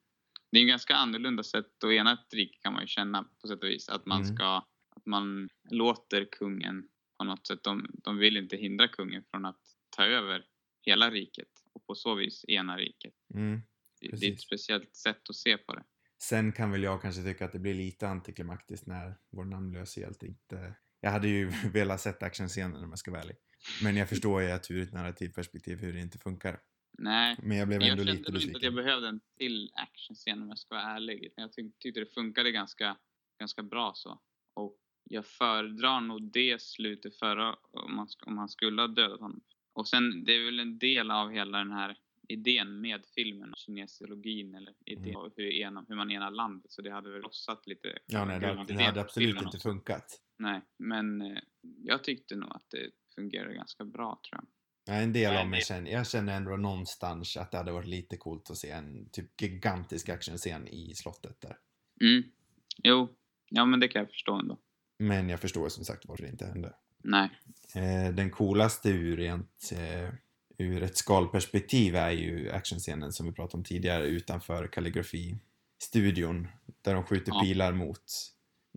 [0.51, 3.49] Det är en ganska annorlunda sätt att ena ett rike kan man ju känna på
[3.49, 3.89] sätt och vis.
[3.89, 4.37] Att man Mm.
[4.37, 4.57] ska,
[4.97, 9.61] att man låter kungen på något sätt, de, de vill inte hindra kungen från att
[9.97, 10.45] ta över
[10.87, 13.15] hela riket och på så vis ena riket.
[13.35, 13.61] Mm.
[14.01, 15.85] Det, är ett speciellt sätt att se på det.
[16.23, 20.27] Sen kan väl jag kanske tycka att det blir lite antiklimaktiskt när vår namnlöse hjälte
[20.27, 20.75] inte...
[21.01, 23.37] Jag hade ju velat sett actionscenen om jag ska vara ärlig.
[23.83, 26.61] Men jag förstår ju att ur ett narrativperspektiv hur det inte funkar.
[26.99, 28.75] Nej, Men jag blev jag ändå kände lite nog inte att jag besviken.
[28.85, 31.33] behövde en till actionscen om jag ska vara ärlig.
[31.37, 32.97] Jag tyck, tyckte det funkade ganska,
[33.41, 34.21] ganska bra så.
[34.55, 34.79] Och
[35.11, 39.41] jag föredrar nog det slutet förra om man, sk- om han skulle ha dödat honom.
[39.73, 41.99] Och sen, det är väl en del av hela den här
[42.33, 46.73] idén med filmen, kinesiologin eller idén av hur, ena, hur man enar landet.
[46.73, 47.99] Så det hade väl lossat lite.
[48.07, 50.21] Ja, nej, det, det hade absolut inte funkat.
[50.39, 51.39] Nej, men eh,
[51.85, 54.47] jag tyckte nog att det fungerade ganska bra tror jag.
[54.85, 58.17] Ja, en del av mig känner, jag känner ändå någonstans att det hade varit lite
[58.17, 61.57] coolt att se en typ gigantisk actionscen i slottet där.
[62.01, 62.23] Mm.
[62.83, 63.09] Jo,
[63.51, 64.59] ja men det kan jag förstå ändå.
[64.99, 66.75] Men jag förstår som sagt varför det inte hände.
[67.03, 67.31] Nej.
[67.75, 70.15] Eh, den coolaste ur rent eh,
[70.59, 76.49] ur ett skalperspektiv är ju actionscenen som vi pratade om tidigare utanför kalligrafi-studion
[76.83, 77.41] där de skjuter Ja.
[77.43, 78.05] pilar mot.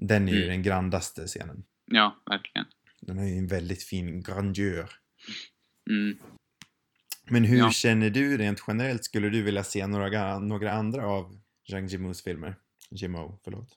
[0.02, 0.50] Den är ju Mm.
[0.50, 1.64] den grandaste scenen.
[1.92, 2.66] Ja, verkligen.
[3.02, 4.90] Den har ju en väldigt fin grandeur.
[5.90, 6.18] Mm.
[7.30, 7.72] Men hur Ja.
[7.72, 9.06] känner du rent generellt?
[9.06, 12.56] Skulle du vilja se några, några andra av Zhang Yimous filmer?
[12.92, 13.70] Jimmo, förlåt.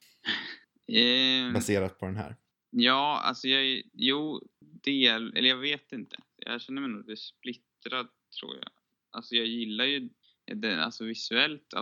[0.92, 2.36] Ehm, Baserat på den här.
[2.70, 5.36] ja, alltså jag Jo, del...
[5.36, 6.16] Eller jag vet inte.
[6.36, 7.16] Jag känner mig nog lite
[7.88, 8.08] splittrad,
[8.40, 8.70] tror jag.
[9.10, 10.08] Alltså jag gillar ju...
[10.54, 11.74] Det, alltså visuellt,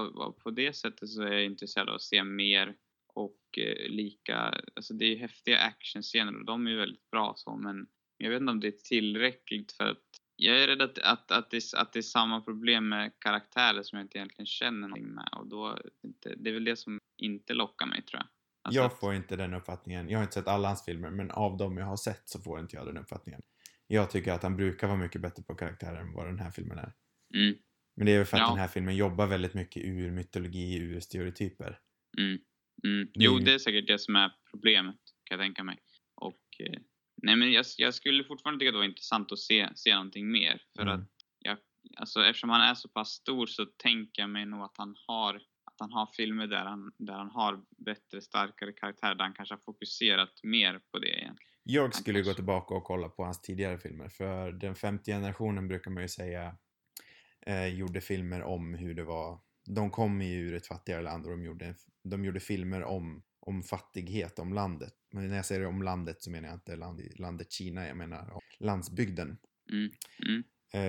[0.43, 2.77] på det sättet så är jag intresserad av att se mer
[3.15, 4.37] och eh, lika...
[4.77, 8.31] Alltså det är ju häftiga actionscener och de är ju väldigt bra så, men jag
[8.31, 10.03] vet inte om det är tillräckligt för att
[10.37, 13.99] jag är rädd att, att, att, det, att det är samma problem med karaktärer som
[13.99, 17.55] jag inte egentligen känner någonting med och då, inte, det är väl det som inte
[17.55, 18.29] lockar mig tror jag.
[18.63, 20.09] Alltså Jag får inte den uppfattningen.
[20.09, 22.61] Jag har inte sett alla hans filmer, men av dem jag har sett så får
[22.61, 23.41] inte jag den uppfattningen.
[23.87, 26.79] Jag tycker att han brukar vara mycket bättre på karaktärer än vad den här filmen
[26.79, 26.93] är.
[27.35, 27.55] Mm,
[27.97, 28.49] Men det är väl för att Ja.
[28.49, 31.79] den här filmen jobbar väldigt mycket ur mytologi, ur stereotyper.
[32.19, 32.39] mm,
[32.85, 33.09] mm.
[33.15, 35.79] Jo, det är säkert det som är problemet kan jag tänka mig.
[36.15, 36.81] Och eh,
[37.23, 40.31] nej men jag, jag skulle fortfarande tycka att det var intressant att se, se någonting
[40.33, 40.95] mer för Mm.
[41.01, 41.59] att jag,
[41.97, 45.41] alltså eftersom han är så pass stor så tänker jag mig nog att han har
[45.79, 49.61] han har filmer där han, där han har bättre, starkare karaktärer, där han kanske har
[49.61, 51.51] fokuserat mer på det egentligen.
[51.63, 55.69] Jag skulle gå kanske- tillbaka och kolla på hans tidigare filmer, för den femte generationen
[55.69, 56.57] brukar man ju säga
[57.47, 59.41] eh, gjorde filmer om hur det var.
[59.67, 63.63] De kom ju ur ett fattigare land och de gjorde, de gjorde filmer om, om
[63.63, 64.93] fattighet, om landet.
[65.13, 68.41] Men när jag säger om landet så menar jag inte land, landet Kina, jag menar
[68.59, 69.39] landsbygden.
[69.73, 69.91] Mm,
[70.29, 70.43] mm,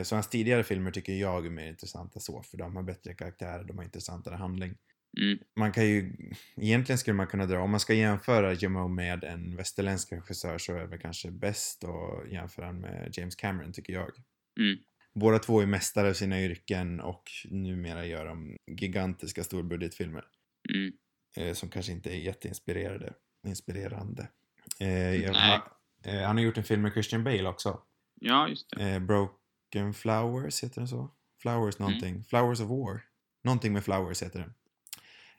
[0.04, 3.64] så hans tidigare filmer tycker jag är mer intressanta så, för de har bättre karaktärer,
[3.64, 4.78] de har intressantare handling.
[5.20, 5.40] Mm.
[5.56, 6.14] Man kan ju,
[6.56, 10.74] egentligen skulle man kunna dra, om man ska jämföra Jamo med en västerländsk regissör så
[10.74, 14.12] är det väl kanske bäst att jämföra med James Cameron tycker jag.
[14.60, 14.78] Mm.
[15.14, 20.26] Båda två är mästare i sina yrken och numera gör de gigantiska storbudgetfilmer.
[20.74, 20.94] Mm.
[21.38, 23.14] Eh, som kanske inte är jätteinspirerade.
[23.48, 24.30] Inspirerande.
[24.80, 25.36] Eh, jag,
[26.04, 27.82] eh, han har gjort en film med Christian Bale också.
[28.22, 28.90] Ja, just det.
[28.90, 29.00] Eh,
[29.72, 31.12] Broken Flowers heter den så?
[31.42, 32.24] Flowers någonting.
[32.24, 33.02] Flowers of War.
[33.44, 34.54] Någonting med Flowers heter den.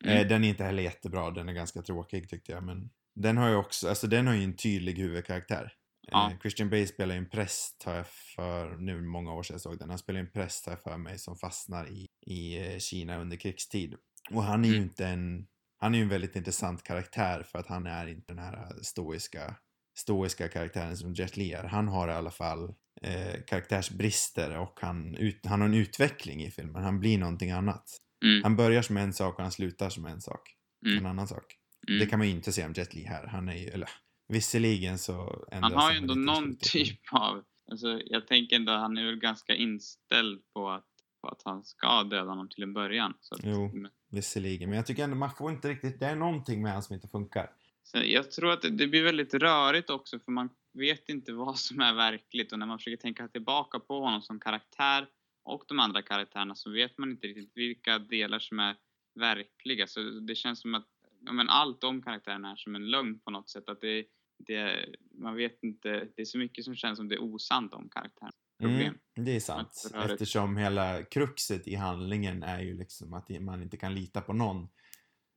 [0.04, 0.16] Mm.
[0.18, 2.62] Eh, den är inte heller jättebra, den är ganska tråkig tyckte jag.
[2.64, 5.72] Men den har ju också, alltså den har ju en tydlig huvudkaraktär.
[6.10, 6.30] Ja.
[6.30, 9.60] Eh, Christian Bale spelar ju en präst, har jag för, nu många år sedan jag
[9.60, 9.88] såg den.
[9.90, 13.36] Han spelar en präst har jag för mig som fastnar i, i eh, Kina under
[13.36, 13.94] krigstid.
[14.30, 14.88] Och han är ju Mm.
[14.88, 15.46] inte en,
[15.78, 19.54] han är ju en väldigt intressant karaktär för att han är inte den här stoiska,
[19.98, 21.64] stoiska karaktären som Jet Li är.
[21.64, 26.50] Han har i alla fall eh, karaktärsbrister och han, ut, han har en utveckling i
[26.50, 26.82] filmen.
[26.82, 27.84] Han blir någonting annat.
[28.24, 28.42] Mm.
[28.42, 30.54] Han börjar som en sak och han slutar som en sak.
[30.86, 30.98] Mm.
[30.98, 31.44] En annan sak.
[31.88, 32.00] Mm.
[32.00, 33.26] Det kan man ju inte säga om Jet Li här.
[33.26, 33.88] Han är ju, eller
[34.28, 37.44] visserligen så ändras Han har ju ändå någon typ av...
[37.70, 40.86] Alltså, jag tänker ändå att han är väl ganska inställd på att,
[41.22, 43.14] på att han ska döda honom till en början.
[43.20, 43.70] Så att, Jo.
[43.74, 44.68] men- visserligen.
[44.68, 47.08] Men jag tycker ändå man får inte riktigt, det är någonting med han som inte
[47.08, 47.50] funkar.
[47.82, 51.58] Så jag tror att det, det blir väldigt rörigt också för man vet inte vad
[51.58, 55.06] som är verkligt och när man försöker tänka tillbaka på honom som karaktär
[55.44, 58.76] och de andra karaktärerna så vet man inte riktigt vilka delar som är
[59.14, 59.86] verkliga.
[59.86, 60.86] Så det känns som att
[61.24, 63.68] ja, men allt om karaktärerna är som en lögn på något sätt.
[63.68, 64.04] Att det,
[64.38, 67.88] det, man vet inte, det är så mycket som känns som det är osant om
[67.88, 68.32] karaktären.
[68.62, 69.90] Mm, det är sant.
[69.94, 74.68] Eftersom hela kruxet i handlingen är ju liksom att man inte kan lita på någon.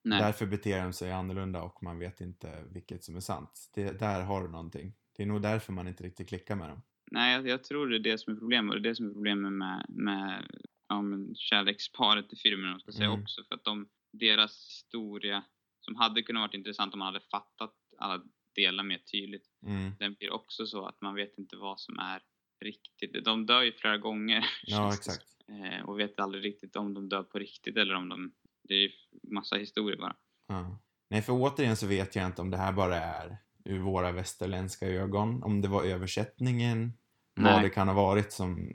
[0.03, 0.21] Nej.
[0.21, 3.69] Därför beter de sig annorlunda och man vet inte vilket som är sant.
[3.73, 4.93] Det, där har du någonting.
[5.17, 6.81] Det är nog därför man inte riktigt klickar med dem.
[7.11, 8.75] Nej, jag, jag tror det är det som är problemet.
[8.75, 10.47] Och det är det som är problemet med, med
[10.87, 13.21] ja, men kärleksparet i filmen, ska säga Mm.
[13.21, 13.43] också.
[13.43, 15.43] För att de, deras historia,
[15.81, 18.23] som hade kunnat varit intressant om man hade fattat alla
[18.55, 19.91] delar mer tydligt, Mm.
[19.99, 22.21] den blir också så att man vet inte vad som är
[22.65, 23.25] riktigt.
[23.25, 24.45] De dör ju flera gånger.
[24.63, 25.25] Ja, exakt.
[25.47, 28.31] Eh, och vet aldrig riktigt om de dör på riktigt eller om de...
[28.63, 28.91] Det är ju
[29.23, 30.15] massa historier bara.
[30.47, 30.79] Ja.
[31.09, 34.87] Nej, för återigen så vet jag inte om det här bara är ur våra västerländska
[34.87, 35.43] ögon.
[35.43, 36.93] Om det var översättningen.
[37.35, 37.63] Vad Nej.
[37.63, 38.73] det kan ha varit som...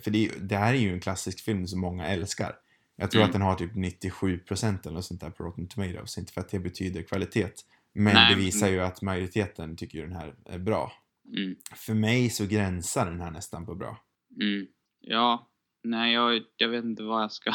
[0.00, 2.56] För det, är- det här är ju en klassisk film som många älskar.
[2.96, 3.28] Jag tror Mm.
[3.28, 6.18] att den har typ 97% eller något sånt där på Rotten Tomatoes.
[6.18, 7.48] Inte för att det betyder kvalitet.
[7.92, 10.92] Men Nej, det visar ju att majoriteten tycker ju den här är bra.
[11.36, 11.56] Mm.
[11.76, 13.98] För mig så gränsar den här nästan på bra.
[14.40, 14.66] Mm.
[15.00, 15.48] Ja,
[15.84, 17.52] nej jag, jag vet inte vad jag ska...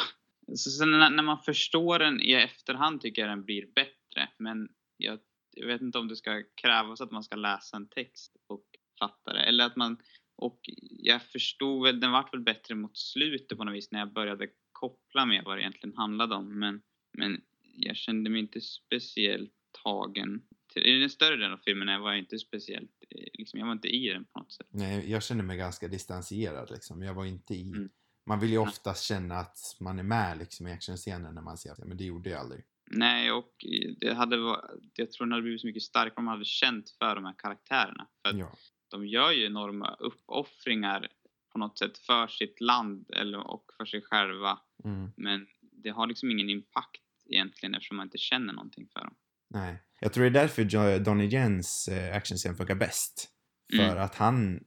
[0.56, 4.30] Så sen när, när man förstår den i efterhand tycker jag den blir bättre.
[4.38, 5.20] Men jag,
[5.60, 8.66] jag vet inte om det ska krävas att man ska läsa en text och
[9.00, 9.40] fatta det.
[9.40, 9.98] Eller att man...
[10.36, 14.14] Och jag förstod väl, den vart väl bättre mot slutet på något vis när jag
[14.14, 16.60] började koppla med vad det egentligen handlade om.
[16.60, 16.82] Men,
[17.18, 20.42] men jag kände mig inte speciellt tagen.
[20.76, 22.92] I den större delen av filmen var jag inte speciellt...
[23.10, 24.68] eh, Liksom, jag var inte i den på något sätt.
[24.70, 27.02] Nej, jag känner mig ganska distanserad liksom.
[27.04, 27.62] Jag var inte i...
[27.62, 27.90] Mm.
[28.26, 31.76] Man vill ju oftast känna att man är med liksom i actionscenen när man ser
[31.76, 32.64] det, men det gjorde jag aldrig.
[32.92, 33.54] Nej, och
[33.98, 36.90] det hade va- jag tror den hade blivit så mycket starkare om man hade känt
[37.00, 38.08] för de här karaktärerna.
[38.26, 38.52] För Ja.
[38.92, 41.08] de gör ju enorma uppoffringar
[41.54, 44.60] på något sätt för sitt land eller, och för sig själva.
[44.84, 45.12] Mm.
[45.18, 45.48] Men
[45.84, 49.16] det har liksom ingen impact egentligen eftersom man inte känner någonting för dem.
[49.50, 49.84] Nej.
[50.00, 53.30] Jag tror det är därför Donnie Jens eh, actionscen funkar bäst.
[53.76, 54.04] För Mm.
[54.04, 54.64] att han,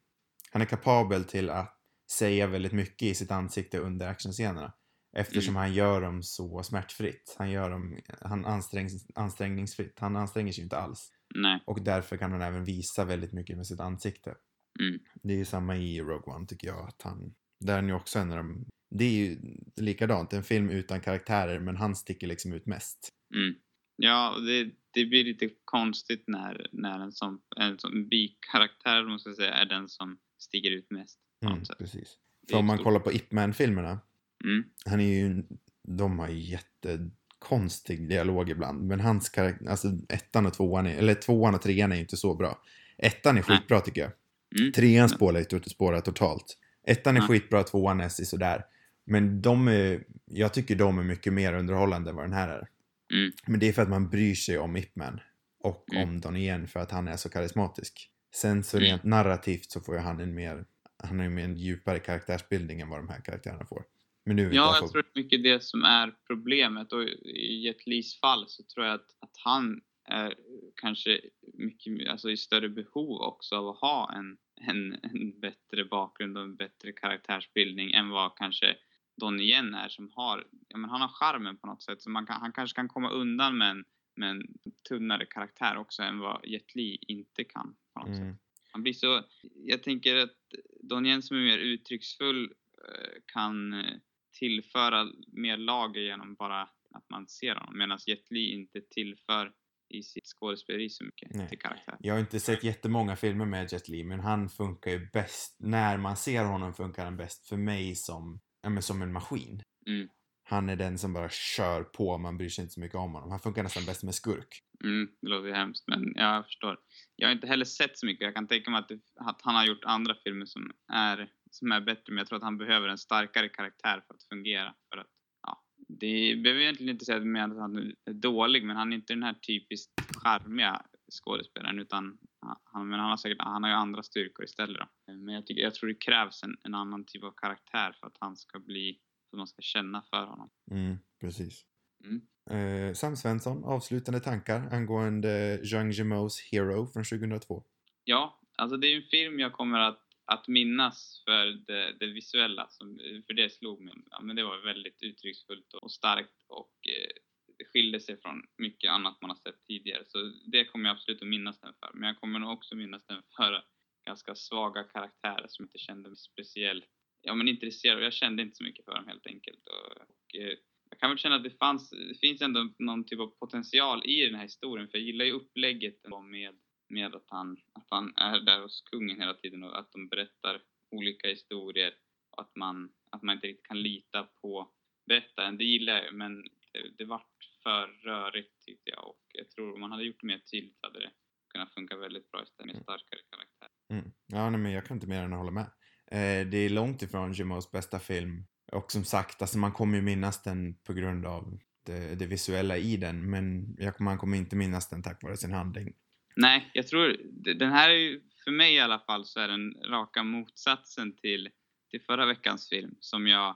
[0.53, 1.79] han är kapabel till att
[2.13, 4.73] säga väldigt mycket i sitt ansikte under actionscenerna.
[5.17, 5.61] Eftersom Mm.
[5.61, 7.35] han gör dem så smärtfritt.
[7.39, 9.99] Han gör dem han ansträngs, ansträngningsfritt.
[9.99, 11.13] Han anstränger sig inte alls.
[11.35, 11.63] Nej.
[11.67, 14.35] Och därför kan han även visa väldigt mycket med sitt ansikte.
[14.81, 15.01] Mm.
[15.23, 16.89] Det är ju samma i Rogue One tycker jag.
[16.89, 18.65] Att han, där är ju också en av de...
[18.91, 19.39] Det är ju
[19.77, 23.09] likadant, en film utan karaktärer men han sticker liksom ut mest.
[23.35, 23.55] Mm.
[23.97, 29.35] Ja, det, det blir lite konstigt när, när en sån, en sån bikaraktär, man ska
[29.35, 31.19] säga, är den som stiger ut mest.
[31.45, 32.17] Mm, precis.
[32.51, 34.01] För om man kollar på Ip Man-filmerna,
[34.45, 34.65] Mm.
[34.87, 35.43] han är ju,
[35.89, 38.83] de har ju jättekonstig dialog ibland.
[38.87, 42.17] Men hans karaktär, alltså ettan och tvåan, är, eller tvåan och trean är ju inte
[42.17, 42.63] så bra.
[42.99, 43.59] Ettan är Nej.
[43.59, 44.13] skitbra tycker jag.
[44.61, 44.73] Mm.
[44.73, 46.59] Trean spårar ju spårar totalt.
[46.87, 47.27] Ettan är Ja.
[47.27, 48.65] skitbra, tvåan är sådär.
[49.05, 52.69] Men de är, jag tycker de är mycket mer underhållande än vad den här är.
[53.13, 53.33] Mm.
[53.47, 55.21] Men det är för att man bryr sig om Ip Man.
[55.61, 56.09] Och Mm.
[56.09, 58.11] om Donnie för att han är så karismatisk.
[58.35, 58.89] Sen så Mm.
[58.89, 60.65] rent narrativt så får ju han en mer,
[60.99, 63.83] han har ju en djupare karaktärsbildning än vad de här karaktärerna får.
[64.25, 67.87] Men nu Ja, jag tror det är mycket det som är problemet och i Jet
[67.87, 70.35] Lis fall så tror jag att, att han är
[70.77, 71.21] kanske
[71.55, 76.45] mycket, alltså i större behov också av att ha en, en, en bättre bakgrund och
[76.45, 78.77] en bättre karaktärsbildning än vad kanske
[79.21, 82.27] Donnie Yen är som har, ja men han har charmen på något sätt så man
[82.27, 83.85] kan, han kanske kan komma undan med en,
[84.17, 84.43] med en
[84.89, 88.33] tunnare karaktär också än vad Jet Li inte kan på något Mm.
[88.33, 88.43] sätt.
[88.73, 89.23] Han blir så,
[89.55, 90.39] jag tänker att
[90.83, 93.95] Donnie Yen som är mer uttrycksfull eh, kan eh,
[94.33, 96.63] tillföra mer lager genom bara
[96.95, 99.53] att man ser honom medan Jet Li inte tillför
[99.89, 101.49] i sitt skådespeleri så mycket Nej.
[101.49, 101.97] till karaktär.
[102.01, 105.99] Jag har inte sett jättemånga filmer med Jet Li, men han funkar ju bäst, när
[105.99, 109.63] man ser honom funkar han bäst för mig som, ja, men som en maskin.
[109.87, 110.09] Mm.
[110.45, 113.31] Han är den som bara kör på, man bryr sig inte så mycket om honom.
[113.31, 114.63] Han funkar nästan bäst med skurk.
[114.85, 116.79] Mm, det låter ju hemskt, men jag förstår.
[117.17, 118.25] Jag har inte heller sett så mycket.
[118.25, 121.73] Jag kan tänka mig att, det, att han har gjort andra filmer som är, som
[121.73, 124.75] är bättre, men jag tror att han behöver en starkare karaktär för att fungera.
[124.91, 125.11] För att,
[125.43, 129.23] ja, det behöver egentligen inte säga att han är dålig, men han är inte den
[129.23, 132.19] här typiskt charmiga skådespelaren, utan
[132.65, 134.81] han, men han, har säkert, han har ju andra styrkor istället.
[135.07, 135.13] Då.
[135.13, 138.17] Men jag, tycker, jag tror det krävs en, en annan typ av karaktär för att
[138.21, 138.99] han ska bli,
[139.31, 140.51] för att man ska känna för honom.
[140.71, 141.65] Mm, precis.
[142.05, 142.23] Mm.
[142.51, 147.65] Eh, Sam Svensson, avslutande tankar angående Zhang Yimous Hero från 2002?
[148.05, 152.69] Ja, alltså det är en film jag kommer att, att minnas för det, det visuella,
[152.69, 153.95] som, för det slog mig.
[154.11, 159.21] Ja, men det var väldigt uttrycksfullt och starkt och eh, skilde sig från mycket annat
[159.21, 160.05] man har sett tidigare.
[160.07, 161.91] Så det kommer jag absolut att minnas den för.
[161.95, 163.65] Men jag kommer nog också minnas den för
[164.07, 166.89] ganska svaga karaktärer som inte kände mig speciellt
[167.23, 168.05] ja, men intresserad.
[168.05, 169.67] Jag kände inte så mycket för dem helt enkelt.
[169.67, 170.57] Och, och eh,
[170.91, 174.27] jag kan väl känna att det, fanns, det finns ändå någon typ av potential i
[174.27, 176.55] den här historien, för jag gillar ju upplägget med,
[176.93, 180.63] med att, han, att han är där hos kungen hela tiden och att de berättar
[180.91, 181.95] olika historier
[182.31, 184.73] och att man, att man inte riktigt kan lita på
[185.07, 185.59] berättaren.
[185.59, 189.81] Det gillar jag men det, det vart för rörigt tyckte jag och jag tror om
[189.81, 191.11] man hade gjort det mer tydligt hade det
[191.53, 193.69] kunnat funka väldigt bra istället med starkare karaktär.
[193.91, 194.13] Mm.
[194.27, 195.67] Ja, nej, men jag kan inte mer än att hålla med.
[196.11, 198.45] Eh, det är långt ifrån Jimos bästa film.
[198.73, 202.77] Och som sagt, alltså man kommer ju minnas den på grund av det, det visuella
[202.77, 205.95] i den, men jag, man kommer inte minnas den tack vare sin handling.
[206.37, 207.17] Nej, jag tror
[207.55, 211.49] den här är ju, för mig i alla fall så är den raka motsatsen till,
[211.91, 213.49] till förra veckans film som jag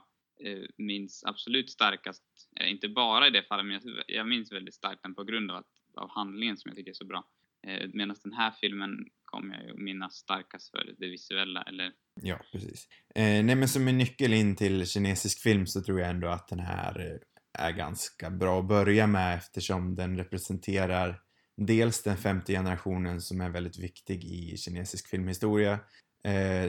[0.45, 2.23] eh, minns absolut starkast.
[2.59, 5.51] Eh, inte bara i det fallet, men jag, jag minns väldigt starkt den på grund
[5.51, 7.23] av, att, av handlingen som jag tycker är så bra.
[7.67, 12.39] Eh, Medan den här filmen kommer jag ju minnas starkast för det visuella, eller Ja,
[12.51, 12.87] precis.
[13.15, 16.47] Eh, nej, men som en nyckel in till kinesisk film så tror jag ändå att
[16.47, 21.21] den här eh, är ganska bra att börja med eftersom den representerar
[21.57, 25.79] dels den femte generationen som är väldigt viktig i kinesisk filmhistoria.
[26.23, 26.63] Eh,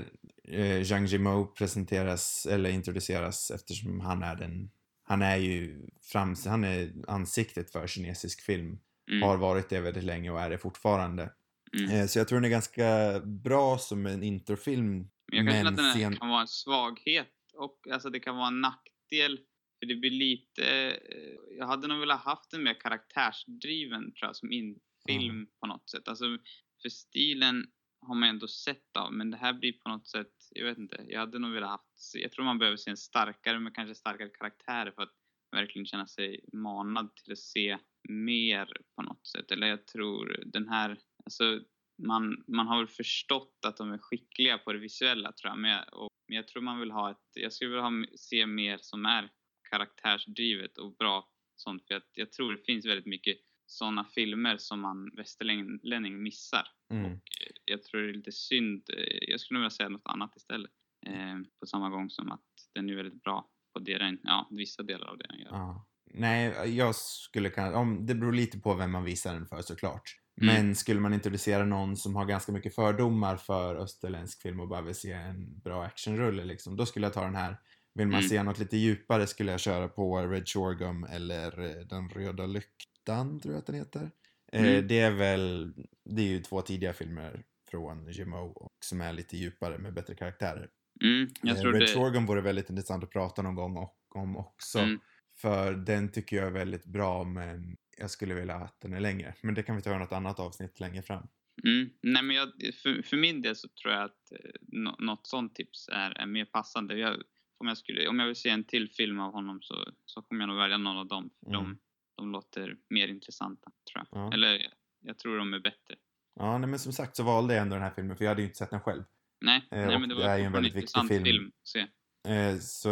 [0.59, 4.70] eh, Zhang Yimou presenteras, eller introduceras eftersom han är den,
[5.05, 8.79] han är ju frams, han är ansiktet för kinesisk film.
[9.11, 11.33] mm, Har varit det väldigt länge och är det fortfarande.
[11.79, 11.90] mm.
[11.90, 15.70] Eh, så jag tror den är ganska bra som en introfilm Men jag kan känna
[15.70, 19.38] att den sen- kan vara en svaghet och alltså det kan vara en nackdel.
[19.79, 24.37] För det blir lite, eh, jag hade nog velat haft en mer karaktärsdriven tror jag
[24.37, 26.09] som infilm på något sätt.
[26.09, 26.38] Alltså
[26.83, 27.67] för stilen
[28.01, 31.05] har man ändå sett av men det här blir på något sätt, jag vet inte,
[31.09, 34.29] jag hade nog velat haft, jag tror man behöver se en starkare men kanske starkare
[34.29, 35.14] karaktärer för att
[35.57, 39.51] verkligen känna sig manad till att se mer på något sätt.
[39.51, 41.61] Eller jag tror den här, alltså
[42.07, 45.59] man, man har väl förstått att de är skickliga på det visuella tror jag.
[45.59, 48.47] Men jag, och, men jag tror man vill ha ett, jag skulle vilja ha, se
[48.47, 49.31] mer som är
[49.71, 51.87] karaktärsdrivet och bra sånt.
[51.89, 56.69] För att jag tror det finns väldigt mycket sådana filmer som man västerlänning missar.
[56.91, 57.05] Mm.
[57.05, 60.37] Och eh, jag tror det är lite synd, eh, jag skulle vilja säga något annat
[60.37, 60.71] istället.
[61.07, 64.83] Eh, på samma gång som att den är väldigt bra på det den, ja, vissa
[64.83, 65.51] delar av det den gör.
[65.51, 65.87] Ja.
[66.11, 70.03] Nej, jag skulle kanske, om, det beror lite på vem man visar den för såklart.
[70.41, 70.55] Mm.
[70.55, 74.83] Men skulle man introducera någon som har ganska mycket fördomar för österländsk film och bara
[74.83, 77.57] vill se en bra actionrulle liksom, då skulle jag ta den här.
[77.99, 78.29] Vill man Mm.
[78.29, 83.41] se något lite djupare skulle jag köra på Red Shorgum eller eh, Den röda lyktan,
[83.41, 84.11] tror jag att den heter.
[84.53, 84.89] Eh, Mm.
[84.89, 85.73] Det är väl,
[86.05, 90.15] det är ju två tidiga filmer från Jimmo och som är lite djupare med bättre
[90.15, 90.69] karaktärer.
[91.03, 94.79] Mm, Eh, Red det, Shorgum vore väldigt intressant att prata någon gång och, om också.
[94.79, 95.01] Mm.
[95.37, 99.35] För den tycker jag är väldigt bra men jag skulle vilja att den är längre.
[99.41, 101.27] Men det kan vi ta i något annat avsnitt längre fram.
[101.64, 101.91] Mm.
[102.03, 102.49] Nej, men jag,
[102.83, 106.27] för, för min del så tror jag att eh, nå- något sånt tips är, är
[106.27, 106.99] mer passande.
[106.99, 107.16] Jag,
[107.59, 110.43] om, jag skulle, om jag vill se en till film av honom så, så kommer
[110.43, 111.31] jag nog välja någon av dem.
[111.45, 111.65] För Mm.
[111.65, 111.79] de,
[112.17, 114.21] de låter mer intressanta, tror jag.
[114.23, 114.33] Ja.
[114.33, 114.67] Eller
[115.01, 115.95] jag, tror de är bättre.
[116.35, 118.43] Ja, nej, men som sagt så valde jag ändå den här filmen för jag hade
[118.43, 119.05] ju inte sett den själv.
[119.41, 121.25] Nej, Eh, nej men det det var är ju en väldigt viktig intressant film.
[121.25, 121.49] film.
[121.63, 121.87] att se.
[122.33, 122.89] Eh, så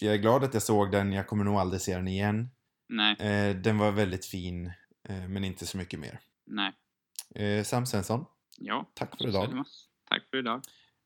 [0.00, 1.12] jag är glad att jag såg den.
[1.12, 2.48] Jag kommer nog aldrig se den igen.
[2.88, 4.66] Nej, Eh, den var väldigt fin,
[5.08, 6.20] eh, men inte så mycket mer.
[6.46, 6.72] nej.
[7.34, 8.24] Eh, Sam Svensson,
[8.58, 8.90] Ja.
[8.94, 9.52] tack för idag.
[9.52, 9.64] är det.
[10.04, 10.62] Tack för idag.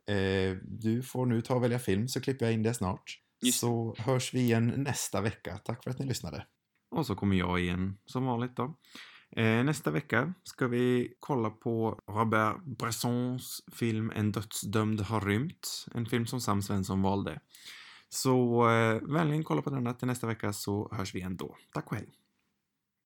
[0.07, 3.19] Eh, du får nu ta och välja film så klipper jag in det snart.
[3.43, 3.59] Just.
[3.59, 5.59] Så hörs vi igen nästa vecka.
[5.65, 6.47] Tack för att ni lyssnade.
[6.91, 8.77] Och så kommer jag igen som vanligt då.
[9.37, 15.87] Eh, nästa vecka ska vi kolla på Robert Bressons film En dödsdömd har rymt.
[15.95, 17.41] En film som Sam Svensson valde.
[18.09, 21.57] Så eh, vänligen kolla på denna till nästa vecka så hörs vi igen då.
[21.73, 22.24] Tack och hej!